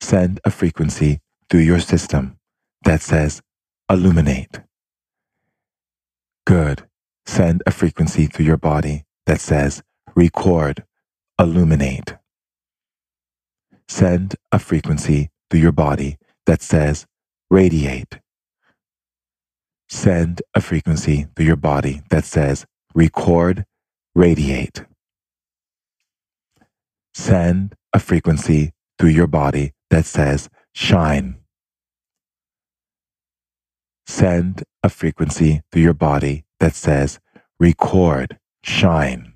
Send 0.00 0.40
a 0.44 0.50
frequency 0.50 1.20
through 1.48 1.60
your 1.60 1.80
system 1.80 2.38
that 2.84 3.02
says 3.02 3.40
illuminate. 3.90 4.60
Good. 6.46 6.86
Send 7.26 7.62
a 7.66 7.70
frequency 7.70 8.26
through 8.26 8.44
your 8.44 8.58
body 8.58 9.04
that 9.26 9.40
says 9.40 9.82
record, 10.14 10.84
illuminate. 11.38 12.16
Send 13.88 14.36
a 14.52 14.58
frequency 14.58 15.30
through 15.50 15.60
your 15.60 15.72
body 15.72 16.18
that 16.46 16.62
says 16.62 17.06
radiate. 17.50 18.20
Send 19.88 20.42
a 20.54 20.60
frequency 20.60 21.28
through 21.34 21.46
your 21.46 21.56
body 21.56 22.02
that 22.10 22.24
says 22.24 22.66
record, 22.94 23.64
radiate. 24.14 24.84
Send 27.12 27.74
a 27.92 27.98
frequency 27.98 28.72
through 28.98 29.10
your 29.10 29.26
body 29.26 29.72
that 29.90 30.04
says 30.06 30.48
shine. 30.72 31.36
Send 34.06 34.62
a 34.82 34.88
frequency 34.88 35.62
through 35.72 35.82
your 35.82 35.94
body 35.94 36.44
that 36.60 36.74
says 36.74 37.18
record, 37.58 38.38
shine. 38.62 39.34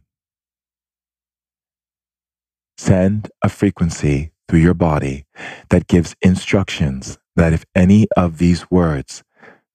Send 2.76 3.30
a 3.42 3.48
frequency 3.48 4.30
through 4.48 4.60
your 4.60 4.74
body 4.74 5.26
that 5.70 5.88
gives 5.88 6.14
instructions 6.22 7.18
that 7.34 7.52
if 7.52 7.64
any 7.74 8.06
of 8.16 8.38
these 8.38 8.70
words 8.70 9.24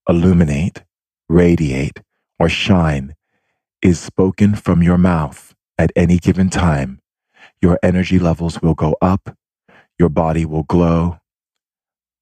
illuminate, 0.08 0.84
radiate, 1.28 2.02
or 2.40 2.50
shine 2.50 3.16
is 3.84 4.00
spoken 4.00 4.56
from 4.56 4.84
your 4.84 5.00
mouth 5.00 5.54
at 5.80 5.92
any 5.96 6.20
given 6.20 6.50
time, 6.50 7.02
your 7.62 7.80
energy 7.84 8.20
levels 8.20 8.62
will 8.62 8.76
go 8.76 8.96
up, 9.02 9.38
your 10.00 10.10
body 10.10 10.46
will 10.46 10.64
glow 10.64 11.20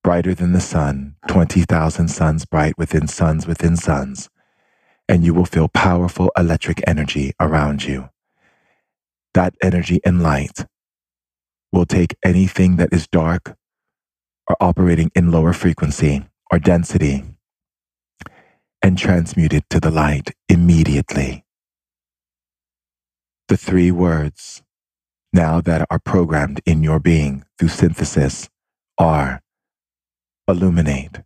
brighter 0.04 0.34
than 0.36 0.54
the 0.54 0.62
sun, 0.62 1.16
20,000 1.30 2.08
suns 2.10 2.46
bright 2.46 2.78
within 2.78 3.08
suns 3.08 3.48
within 3.48 3.78
suns, 3.78 4.30
and 5.10 5.26
you 5.26 5.34
will 5.34 5.46
feel 5.46 5.68
powerful 5.70 6.32
electric 6.38 6.82
energy 6.88 7.34
around 7.40 7.86
you. 7.86 8.10
That 9.34 9.56
energy 9.64 10.02
and 10.06 10.24
light 10.24 10.66
will 11.72 11.86
take 11.86 12.16
anything 12.24 12.78
that 12.78 12.94
is 12.94 13.08
dark 13.08 13.56
or 14.48 14.58
operating 14.62 15.12
in 15.16 15.32
lower 15.32 15.54
frequency 15.54 16.26
or 16.52 16.60
density 16.60 17.24
and 18.84 18.98
transmute 18.98 19.54
it 19.54 19.66
to 19.72 19.80
the 19.80 19.92
light 19.92 20.32
immediately. 20.50 21.46
The 23.52 23.58
three 23.58 23.92
words 23.92 24.64
now 25.34 25.60
that 25.60 25.86
are 25.92 26.00
programmed 26.00 26.62
in 26.66 26.84
your 26.84 27.02
being 27.02 27.44
through 27.60 27.68
synthesis 27.68 28.50
are 28.98 29.42
illuminate, 30.48 31.20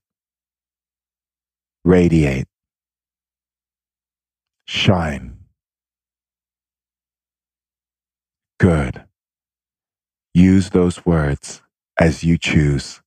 radiate, 1.83 2.47
shine. 4.65 5.37
Good. 8.59 9.05
Use 10.33 10.71
those 10.71 11.05
words 11.05 11.61
as 11.99 12.23
you 12.23 12.39
choose. 12.39 13.03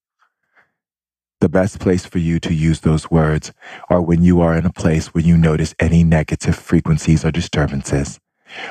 The 1.40 1.48
best 1.48 1.80
place 1.80 2.06
for 2.06 2.18
you 2.18 2.38
to 2.38 2.54
use 2.54 2.82
those 2.82 3.10
words 3.10 3.52
are 3.90 4.00
when 4.00 4.22
you 4.22 4.40
are 4.40 4.56
in 4.56 4.64
a 4.64 4.72
place 4.72 5.08
where 5.08 5.24
you 5.24 5.36
notice 5.36 5.74
any 5.80 6.04
negative 6.04 6.54
frequencies 6.54 7.24
or 7.24 7.32
disturbances, 7.32 8.20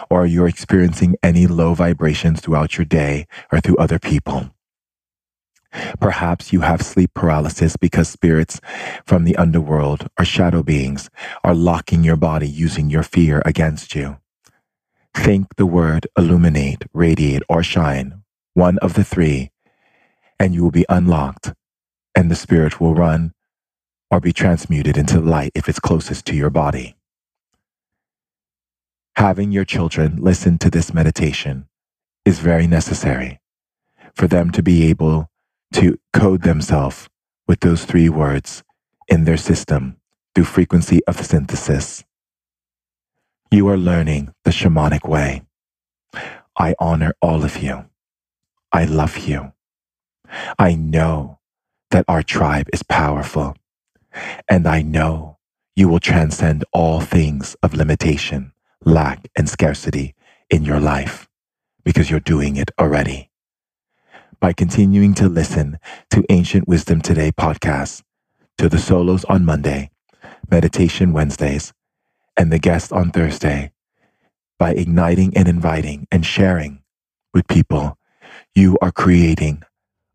or 0.09 0.25
you're 0.25 0.47
experiencing 0.47 1.15
any 1.23 1.47
low 1.47 1.73
vibrations 1.73 2.41
throughout 2.41 2.77
your 2.77 2.85
day 2.85 3.27
or 3.51 3.61
through 3.61 3.77
other 3.77 3.99
people. 3.99 4.51
Perhaps 5.99 6.53
you 6.53 6.61
have 6.61 6.81
sleep 6.81 7.11
paralysis 7.15 7.77
because 7.77 8.09
spirits 8.09 8.61
from 9.05 9.25
the 9.25 9.35
underworld 9.37 10.07
or 10.19 10.25
shadow 10.25 10.63
beings 10.63 11.09
are 11.43 11.55
locking 11.55 12.03
your 12.03 12.17
body 12.17 12.49
using 12.49 12.89
your 12.89 13.03
fear 13.03 13.41
against 13.45 13.95
you. 13.95 14.17
Think 15.15 15.55
the 15.57 15.67
word 15.67 16.07
illuminate, 16.17 16.85
radiate, 16.93 17.43
or 17.49 17.63
shine, 17.63 18.23
one 18.55 18.79
of 18.79 18.95
the 18.95 19.03
three, 19.03 19.51
and 20.39 20.55
you 20.55 20.63
will 20.63 20.71
be 20.71 20.85
unlocked 20.89 21.53
and 22.15 22.31
the 22.31 22.35
spirit 22.35 22.81
will 22.81 22.95
run 22.95 23.33
or 24.11 24.19
be 24.19 24.33
transmuted 24.33 24.97
into 24.97 25.21
light 25.21 25.53
if 25.55 25.69
it's 25.69 25.79
closest 25.79 26.25
to 26.27 26.35
your 26.35 26.51
body. 26.51 26.96
Having 29.17 29.51
your 29.51 29.65
children 29.65 30.17
listen 30.17 30.59
to 30.59 30.69
this 30.69 30.93
meditation 30.93 31.67
is 32.23 32.37
very 32.37 32.67
necessary 32.67 33.39
for 34.13 34.27
them 34.27 34.51
to 34.51 34.61
be 34.61 34.85
able 34.91 35.31
to 35.73 35.97
code 36.13 36.43
themselves 36.43 37.09
with 37.47 37.61
those 37.61 37.83
three 37.83 38.09
words 38.09 38.63
in 39.07 39.23
their 39.23 39.35
system 39.35 39.97
through 40.35 40.43
frequency 40.43 41.03
of 41.07 41.19
synthesis. 41.25 42.03
You 43.49 43.67
are 43.69 43.77
learning 43.77 44.35
the 44.43 44.51
shamanic 44.51 45.09
way. 45.09 45.41
I 46.55 46.75
honor 46.79 47.15
all 47.19 47.43
of 47.43 47.57
you. 47.57 47.85
I 48.71 48.85
love 48.85 49.17
you. 49.17 49.51
I 50.59 50.75
know 50.75 51.39
that 51.89 52.05
our 52.07 52.21
tribe 52.21 52.67
is 52.71 52.83
powerful. 52.83 53.55
And 54.47 54.67
I 54.67 54.83
know 54.83 55.39
you 55.75 55.89
will 55.89 55.99
transcend 55.99 56.65
all 56.71 57.01
things 57.01 57.55
of 57.63 57.73
limitation, 57.73 58.51
lack, 58.85 59.27
and 59.35 59.49
scarcity 59.49 60.15
in 60.49 60.63
your 60.63 60.79
life 60.79 61.27
because 61.83 62.09
you're 62.09 62.19
doing 62.19 62.57
it 62.57 62.71
already. 62.79 63.29
By 64.39 64.53
continuing 64.53 65.13
to 65.15 65.27
listen 65.27 65.79
to 66.11 66.23
Ancient 66.29 66.67
Wisdom 66.67 67.01
Today 67.01 67.31
podcasts, 67.31 68.03
to 68.57 68.69
the 68.69 68.77
solos 68.77 69.25
on 69.25 69.45
Monday, 69.45 69.89
meditation 70.49 71.13
Wednesdays, 71.13 71.73
and 72.35 72.51
the 72.51 72.59
guest 72.59 72.91
on 72.91 73.11
Thursday, 73.11 73.71
by 74.59 74.73
igniting 74.73 75.35
and 75.35 75.47
inviting 75.47 76.07
and 76.11 76.25
sharing 76.25 76.81
with 77.33 77.47
people, 77.47 77.97
you 78.55 78.77
are 78.81 78.91
creating 78.91 79.63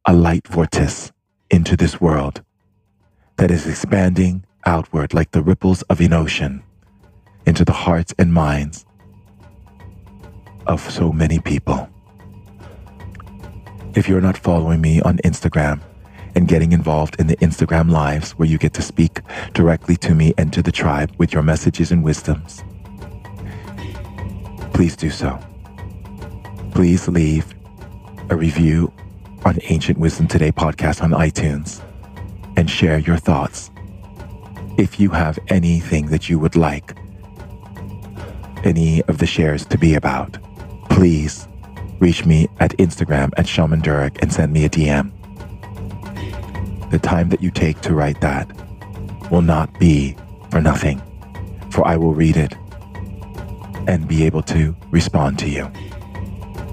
a 0.06 0.12
light 0.12 0.46
vortex 0.48 1.12
into 1.50 1.76
this 1.76 2.00
world 2.00 2.42
that 3.36 3.50
is 3.50 3.66
expanding 3.66 4.44
outward 4.66 5.14
like 5.14 5.30
the 5.32 5.42
ripples 5.42 5.82
of 5.82 6.00
an 6.00 6.12
ocean 6.12 6.62
into 7.46 7.64
the 7.64 7.72
hearts 7.72 8.14
and 8.18 8.32
minds 8.32 8.84
of 10.66 10.80
so 10.90 11.12
many 11.12 11.38
people. 11.38 11.88
If 13.94 14.08
you're 14.08 14.20
not 14.20 14.38
following 14.38 14.80
me 14.80 15.00
on 15.02 15.18
Instagram 15.18 15.80
and 16.34 16.48
getting 16.48 16.72
involved 16.72 17.16
in 17.18 17.26
the 17.26 17.36
Instagram 17.38 17.90
lives 17.90 18.32
where 18.32 18.48
you 18.48 18.58
get 18.58 18.72
to 18.74 18.82
speak 18.82 19.20
directly 19.52 19.96
to 19.96 20.14
me 20.14 20.32
and 20.38 20.52
to 20.52 20.62
the 20.62 20.72
tribe 20.72 21.12
with 21.18 21.32
your 21.32 21.42
messages 21.42 21.92
and 21.92 22.02
wisdoms, 22.02 22.64
please 24.72 24.96
do 24.96 25.10
so. 25.10 25.38
Please 26.72 27.06
leave 27.06 27.54
a 28.30 28.36
review 28.36 28.90
on 29.44 29.58
Ancient 29.64 29.98
Wisdom 29.98 30.26
Today 30.26 30.52
podcast 30.52 31.02
on 31.02 31.10
iTunes 31.10 31.82
and 32.56 32.70
share 32.70 32.98
your 32.98 33.18
thoughts. 33.18 33.70
If 34.78 34.98
you 34.98 35.10
have 35.10 35.38
anything 35.48 36.06
that 36.06 36.30
you 36.30 36.38
would 36.38 36.56
like 36.56 36.96
any 38.64 39.02
of 39.04 39.18
the 39.18 39.26
shares 39.26 39.64
to 39.66 39.78
be 39.78 39.94
about, 39.94 40.38
please 40.90 41.48
reach 42.00 42.26
me 42.26 42.48
at 42.60 42.72
Instagram 42.78 43.30
at 43.36 43.46
Shaman 43.46 43.82
Durek 43.82 44.20
and 44.20 44.32
send 44.32 44.52
me 44.52 44.64
a 44.64 44.68
DM. 44.68 45.10
The 46.90 46.98
time 46.98 47.28
that 47.30 47.42
you 47.42 47.50
take 47.50 47.80
to 47.82 47.94
write 47.94 48.20
that 48.20 48.50
will 49.30 49.42
not 49.42 49.78
be 49.78 50.16
for 50.50 50.60
nothing, 50.60 51.00
for 51.70 51.86
I 51.86 51.96
will 51.96 52.14
read 52.14 52.36
it 52.36 52.54
and 53.86 54.06
be 54.06 54.24
able 54.24 54.42
to 54.42 54.76
respond 54.90 55.38
to 55.40 55.48
you. 55.48 55.70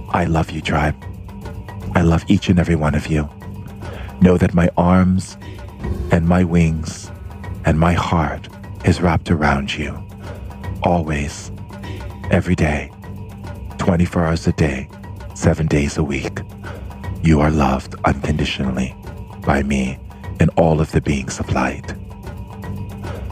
I 0.10 0.26
love 0.26 0.52
you, 0.52 0.62
tribe. 0.62 0.96
I 1.96 2.02
love 2.02 2.24
each 2.28 2.50
and 2.50 2.60
every 2.60 2.76
one 2.76 2.96
of 2.96 3.08
you. 3.08 3.30
Know 4.22 4.38
that 4.38 4.54
my 4.54 4.70
arms 4.78 5.38
and 6.12 6.28
my 6.28 6.44
wings 6.44 7.12
and 7.66 7.80
my 7.80 7.94
heart 7.94 8.50
is 8.86 9.02
wrapped 9.02 9.32
around 9.32 9.76
you. 9.76 9.98
Always, 10.84 11.52
every 12.32 12.56
day, 12.56 12.92
24 13.78 14.26
hours 14.26 14.48
a 14.48 14.52
day, 14.54 14.88
seven 15.36 15.68
days 15.68 15.98
a 15.98 16.04
week. 16.04 16.40
You 17.24 17.40
are 17.42 17.52
loved 17.52 17.96
unconditionally 18.06 18.96
by 19.46 19.64
me 19.64 19.98
and 20.40 20.50
all 20.58 20.80
of 20.80 20.92
the 20.92 21.02
beings 21.02 21.40
of 21.40 21.52
light. 21.52 21.94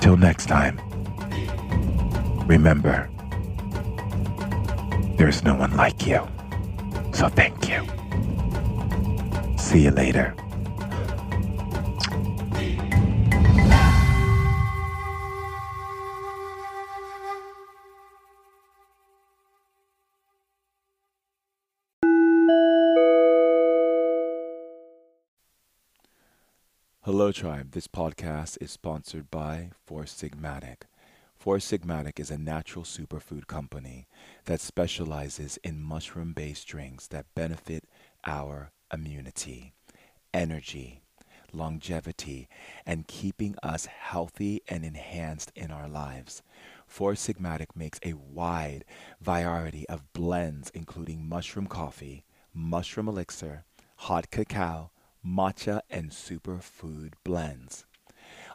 Till 0.01 0.17
next 0.17 0.47
time, 0.47 0.79
remember, 2.47 3.09
there's 5.17 5.43
no 5.43 5.55
one 5.55 5.75
like 5.75 6.05
you. 6.05 6.27
So 7.13 7.29
thank 7.29 7.69
you. 7.69 7.85
See 9.57 9.83
you 9.83 9.91
later. 9.91 10.35
Hello, 27.17 27.31
Tribe. 27.31 27.71
This 27.71 27.87
podcast 27.87 28.59
is 28.61 28.69
sponsored 28.69 29.31
by 29.31 29.71
Four 29.87 30.03
Sigmatic. 30.03 30.83
Four 31.35 31.57
Sigmatic 31.57 32.19
is 32.19 32.29
a 32.29 32.37
natural 32.37 32.85
superfood 32.85 33.47
company 33.47 34.05
that 34.45 34.61
specializes 34.61 35.57
in 35.63 35.81
mushroom 35.81 36.33
based 36.33 36.67
drinks 36.67 37.07
that 37.07 37.25
benefit 37.33 37.85
our 38.23 38.69
immunity, 38.93 39.73
energy, 40.31 41.01
longevity, 41.51 42.47
and 42.85 43.07
keeping 43.07 43.55
us 43.63 43.87
healthy 43.87 44.61
and 44.67 44.85
enhanced 44.85 45.51
in 45.55 45.71
our 45.71 45.89
lives. 45.89 46.43
Four 46.85 47.13
Sigmatic 47.13 47.75
makes 47.75 47.99
a 48.05 48.13
wide 48.13 48.85
variety 49.19 49.89
of 49.89 50.13
blends, 50.13 50.69
including 50.75 51.27
mushroom 51.27 51.65
coffee, 51.65 52.25
mushroom 52.53 53.07
elixir, 53.07 53.65
hot 53.95 54.29
cacao, 54.29 54.91
matcha, 55.27 55.81
and 55.89 56.11
superfood 56.11 57.13
blends. 57.23 57.85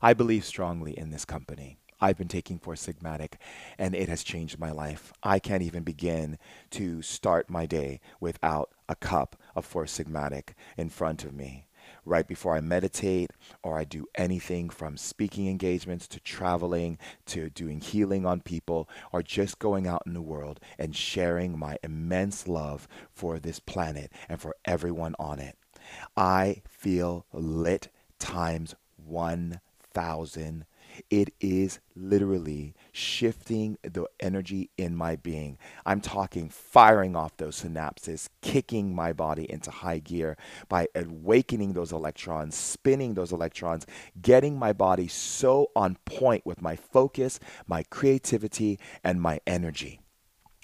I 0.01 0.15
believe 0.15 0.45
strongly 0.45 0.99
in 0.99 1.11
this 1.11 1.25
company. 1.25 1.79
I've 2.01 2.19
been 2.19 2.29
taking 2.29 2.59
Four 2.59 2.75
Sigmatic 2.75 3.35
and 3.79 3.95
it 3.95 4.09
has 4.09 4.25
changed 4.25 4.59
my 4.59 4.73
life. 4.73 5.13
I 5.23 5.39
can't 5.39 5.63
even 5.63 5.85
begin 5.85 6.39
to 6.71 7.01
start 7.01 7.49
my 7.49 7.65
day 7.67 8.01
without 8.19 8.71
a 8.89 8.97
cup 8.97 9.37
of 9.55 9.65
Four 9.65 9.85
Sigmatic 9.85 10.55
in 10.77 10.89
front 10.89 11.25
of 11.25 11.33
me. 11.33 11.69
Right 12.05 12.27
before 12.27 12.57
I 12.57 12.61
meditate 12.61 13.31
or 13.63 13.79
I 13.79 13.85
do 13.85 14.07
anything 14.17 14.69
from 14.71 14.97
speaking 14.97 15.47
engagements 15.47 16.09
to 16.09 16.21
traveling 16.21 16.99
to 17.27 17.51
doing 17.51 17.81
healing 17.81 18.27
on 18.27 18.41
people 18.41 18.89
or 19.13 19.23
just 19.23 19.61
going 19.61 19.87
out 19.87 20.03
in 20.05 20.15
the 20.15 20.23
world 20.23 20.59
and 20.79 20.97
sharing 20.97 21.57
my 21.57 21.77
immense 21.85 22.49
love 22.49 22.89
for 23.13 23.39
this 23.39 23.61
planet 23.61 24.11
and 24.29 24.41
for 24.41 24.57
everyone 24.65 25.15
on 25.21 25.39
it. 25.39 25.57
I 26.17 26.63
feel 26.69 27.27
lit 27.33 27.89
times 28.19 28.75
1,000. 28.97 30.65
It 31.09 31.33
is 31.41 31.81
literally 31.97 32.75
shifting 32.93 33.79
the 33.83 34.07
energy 34.21 34.69
in 34.77 34.95
my 34.95 35.17
being. 35.17 35.57
I'm 35.87 36.03
talking 36.03 36.51
firing 36.51 37.17
off 37.17 37.37
those 37.39 37.63
synapses, 37.63 38.29
kicking 38.43 38.95
my 38.95 39.15
body 39.15 39.51
into 39.51 39.71
high 39.71 40.01
gear 40.01 40.37
by 40.69 40.89
awakening 40.95 41.73
those 41.73 41.93
electrons, 41.93 42.55
spinning 42.55 43.15
those 43.15 43.33
electrons, 43.33 43.87
getting 44.21 44.59
my 44.59 44.75
body 44.75 45.09
so 45.09 45.71
on 45.75 45.97
point 46.05 46.45
with 46.45 46.61
my 46.61 46.77
focus, 46.77 47.41
my 47.67 47.85
creativity, 47.85 48.79
and 49.03 49.21
my 49.21 49.41
energy. 49.47 50.02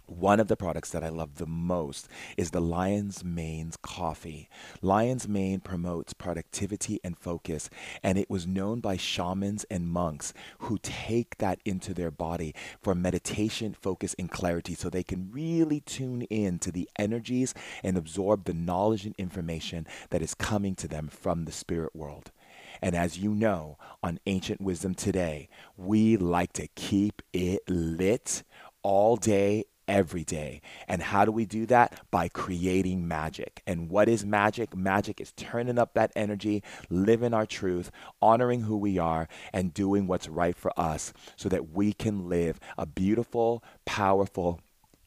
One 0.09 0.41
of 0.41 0.49
the 0.49 0.57
products 0.57 0.91
that 0.93 1.05
I 1.05 1.11
love 1.11 1.35
the 1.35 1.47
most 1.47 2.09
is 2.39 2.51
the 2.51 2.63
Lion's 2.63 3.23
Mane's 3.23 3.77
coffee. 3.77 4.49
Lion's 4.81 5.29
Mane 5.29 5.61
promotes 5.61 6.15
productivity 6.15 6.99
and 7.05 7.17
focus, 7.17 7.69
and 8.03 8.17
it 8.17 8.31
was 8.31 8.47
known 8.47 8.81
by 8.81 8.97
shamans 8.97 9.67
and 9.71 9.87
monks 9.87 10.33
who 10.61 10.79
take 10.83 11.37
that 11.37 11.61
into 11.67 11.93
their 11.93 12.11
body 12.11 12.55
for 12.81 12.95
meditation, 12.95 13.77
focus, 13.79 14.17
and 14.19 14.31
clarity 14.31 14.75
so 14.75 14.89
they 14.89 15.03
can 15.03 15.31
really 15.31 15.81
tune 15.81 16.23
in 16.23 16.59
to 16.61 16.73
the 16.73 16.89
energies 16.97 17.53
and 17.85 17.99
absorb 17.99 18.45
the 18.45 18.55
knowledge 18.55 19.05
and 19.05 19.15
information 19.19 19.87
that 20.09 20.23
is 20.23 20.33
coming 20.33 20.75
to 20.77 20.89
them 20.89 21.09
from 21.09 21.45
the 21.45 21.53
spirit 21.53 21.95
world. 21.95 22.33
And 22.81 22.95
as 22.95 23.19
you 23.19 23.35
know, 23.35 23.77
on 24.03 24.21
Ancient 24.25 24.63
Wisdom 24.63 24.95
today, 24.95 25.51
we 25.77 26.17
like 26.17 26.55
to 26.55 26.69
keep 26.69 27.21
it 27.35 27.61
lit 27.69 28.43
all 28.83 29.17
day, 29.17 29.65
every 29.89 30.23
day. 30.23 30.61
And 30.87 31.03
how 31.03 31.25
do 31.25 31.33
we 31.33 31.47
do 31.47 31.67
that? 31.67 32.01
By 32.11 32.29
creating 32.29 33.09
magic. 33.09 33.63
And 33.67 33.91
what 33.91 34.09
is 34.09 34.25
magic? 34.25 34.77
Magic 34.77 35.21
is 35.21 35.33
turning 35.33 35.79
up 35.79 35.95
that 35.95 36.13
energy, 36.15 36.63
living 36.91 37.35
our 37.35 37.47
truth, 37.47 37.91
honoring 38.23 38.63
who 38.63 38.77
we 38.77 38.99
are, 38.99 39.29
and 39.53 39.75
doing 39.75 40.07
what's 40.07 40.29
right 40.29 40.55
for 40.55 40.79
us 40.79 41.13
so 41.37 41.49
that 41.49 41.73
we 41.73 41.93
can 41.93 42.29
live 42.29 42.61
a 42.77 42.87
beautiful, 42.87 43.65
powerful, 43.87 44.61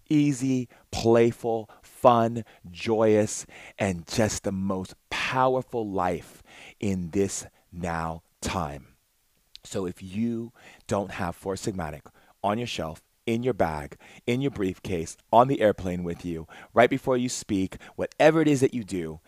easy, 0.10 0.68
playful, 0.92 1.70
fun, 1.82 2.44
joyous, 2.70 3.46
and 3.80 4.08
just 4.08 4.44
the 4.44 4.52
most 4.52 4.96
powerful 5.10 5.88
life 5.88 6.44
in 6.80 7.12
this 7.12 7.46
now 7.72 8.24
time. 8.42 8.88
So 9.64 9.86
if 9.86 10.02
you 10.02 10.52
don't 10.88 11.12
have 11.12 11.36
Four 11.36 11.56
Sigmatic 11.56 12.02
on 12.44 12.58
your 12.58 12.68
shelf, 12.68 13.02
in 13.34 13.44
your 13.44 13.54
bag, 13.54 13.98
in 14.28 14.42
your 14.42 14.52
briefcase, 14.52 15.16
on 15.32 15.48
the 15.48 15.62
airplane 15.62 16.04
with 16.04 16.26
you, 16.26 16.48
right 16.74 16.90
before 16.90 17.18
you 17.18 17.30
speak, 17.30 17.78
whatever 17.96 18.42
it 18.42 18.48
is 18.48 18.60
that 18.60 18.74
you 18.74 18.84
do, 18.84 19.20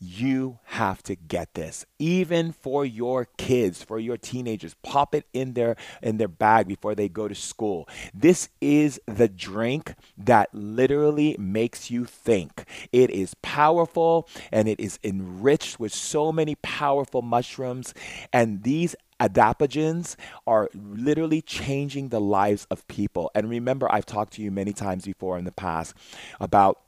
you 0.00 0.58
have 0.64 1.02
to 1.04 1.16
get 1.16 1.54
this. 1.54 1.84
Even 1.98 2.52
for 2.52 2.84
your 2.84 3.26
kids 3.36 3.82
for 3.82 3.98
your 3.98 4.16
teenagers 4.16 4.74
pop 4.82 5.14
it 5.14 5.26
in 5.32 5.54
their 5.54 5.76
in 6.02 6.18
their 6.18 6.28
bag 6.28 6.68
before 6.68 6.94
they 6.94 7.08
go 7.08 7.26
to 7.26 7.34
school. 7.34 7.88
This 8.14 8.48
is 8.60 9.00
the 9.06 9.28
drink 9.28 9.94
that 10.16 10.54
literally 10.54 11.36
makes 11.38 11.90
you 11.90 12.04
think. 12.04 12.64
It 12.92 13.10
is 13.10 13.34
powerful 13.42 14.28
and 14.52 14.68
it 14.68 14.78
is 14.78 14.98
enriched 15.02 15.80
with 15.80 15.92
so 15.92 16.30
many 16.32 16.54
powerful 16.56 17.22
mushrooms. 17.22 17.94
And 18.32 18.62
these 18.62 18.94
adaptogens 19.20 20.14
are 20.46 20.68
literally 20.74 21.42
changing 21.42 22.10
the 22.10 22.20
lives 22.20 22.66
of 22.70 22.86
people. 22.86 23.30
And 23.34 23.50
remember, 23.50 23.90
I've 23.92 24.06
talked 24.06 24.34
to 24.34 24.42
you 24.42 24.50
many 24.50 24.72
times 24.72 25.04
before 25.04 25.38
in 25.38 25.44
the 25.44 25.52
past 25.52 25.94
about 26.40 26.78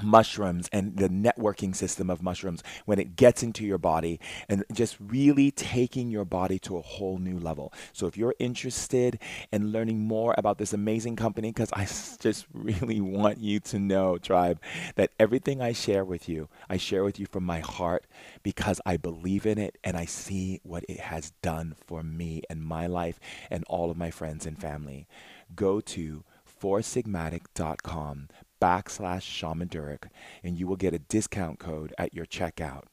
mushrooms 0.00 0.68
and 0.72 0.96
the 0.96 1.08
networking 1.08 1.74
system 1.74 2.10
of 2.10 2.22
mushrooms 2.22 2.62
when 2.84 2.98
it 2.98 3.16
gets 3.16 3.42
into 3.42 3.64
your 3.64 3.78
body 3.78 4.18
and 4.48 4.64
just 4.72 4.96
really 5.00 5.50
taking 5.50 6.10
your 6.10 6.24
body 6.24 6.58
to 6.58 6.76
a 6.76 6.82
whole 6.82 7.18
new 7.18 7.38
level. 7.38 7.72
So 7.92 8.06
if 8.06 8.16
you're 8.16 8.34
interested 8.38 9.18
in 9.52 9.72
learning 9.72 10.00
more 10.00 10.34
about 10.38 10.58
this 10.58 10.72
amazing 10.72 11.16
company 11.16 11.50
because 11.50 11.72
I 11.72 11.84
just 12.20 12.46
really 12.52 13.00
want 13.22 13.38
you 13.38 13.60
to 13.60 13.78
know 13.78 14.18
tribe 14.18 14.60
that 14.96 15.10
everything 15.18 15.60
I 15.60 15.72
share 15.72 16.04
with 16.04 16.28
you, 16.28 16.48
I 16.68 16.76
share 16.76 17.04
with 17.04 17.18
you 17.18 17.26
from 17.26 17.44
my 17.44 17.60
heart 17.60 18.04
because 18.42 18.80
I 18.86 18.96
believe 18.96 19.46
in 19.46 19.58
it 19.58 19.78
and 19.84 19.96
I 19.96 20.04
see 20.04 20.60
what 20.62 20.84
it 20.88 21.00
has 21.00 21.32
done 21.42 21.74
for 21.86 22.02
me 22.02 22.42
and 22.48 22.62
my 22.62 22.86
life 22.86 23.18
and 23.50 23.64
all 23.68 23.90
of 23.90 23.96
my 23.96 24.10
friends 24.10 24.46
and 24.46 24.58
family. 24.58 25.06
Go 25.54 25.80
to 25.80 26.24
foursigmatic.com 26.62 28.28
backslash 28.62 29.22
shaman 29.22 29.68
Durek, 29.68 30.04
and 30.44 30.56
you 30.56 30.68
will 30.68 30.76
get 30.76 30.94
a 30.94 31.00
discount 31.00 31.58
code 31.58 31.92
at 31.98 32.14
your 32.14 32.26
checkout. 32.26 32.84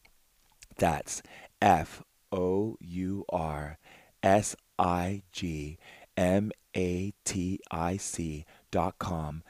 That's 0.77 1.21
F 1.61 2.01
O 2.31 2.75
U 2.79 3.25
R 3.29 3.77
S 4.23 4.55
I 4.79 5.21
G 5.31 5.77
M 6.17 6.51
A 6.75 7.13
T 7.23 7.59
I 7.69 7.97
C 7.97 8.45
dot 8.71 8.95
com 8.97 9.43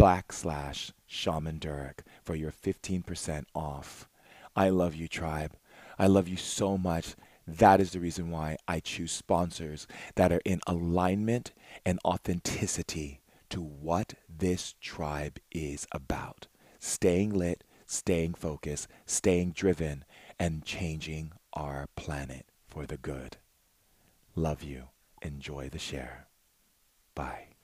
backslash 0.00 0.92
shaman 1.06 1.58
Durek 1.58 2.00
for 2.24 2.34
your 2.34 2.50
15% 2.50 3.44
off. 3.54 4.08
I 4.54 4.70
love 4.70 4.94
you, 4.94 5.08
tribe. 5.08 5.52
I 5.98 6.06
love 6.06 6.26
you 6.26 6.36
so 6.36 6.78
much. 6.78 7.14
That 7.46 7.80
is 7.80 7.92
the 7.92 8.00
reason 8.00 8.30
why 8.30 8.56
I 8.66 8.80
choose 8.80 9.12
sponsors 9.12 9.86
that 10.16 10.32
are 10.32 10.42
in 10.44 10.60
alignment 10.66 11.52
and 11.84 12.00
authenticity 12.04 13.20
to 13.50 13.60
what 13.60 14.14
this 14.28 14.74
tribe 14.80 15.38
is 15.50 15.86
about 15.92 16.46
staying 16.78 17.32
lit, 17.32 17.64
staying 17.86 18.34
focused, 18.34 18.88
staying 19.06 19.52
driven, 19.52 20.04
and 20.38 20.64
changing 20.64 21.32
our 21.52 21.86
planet 21.96 22.46
for 22.68 22.86
the 22.86 22.96
good. 22.96 23.36
Love 24.34 24.62
you. 24.62 24.84
Enjoy 25.22 25.68
the 25.68 25.78
share. 25.78 26.28
Bye. 27.14 27.55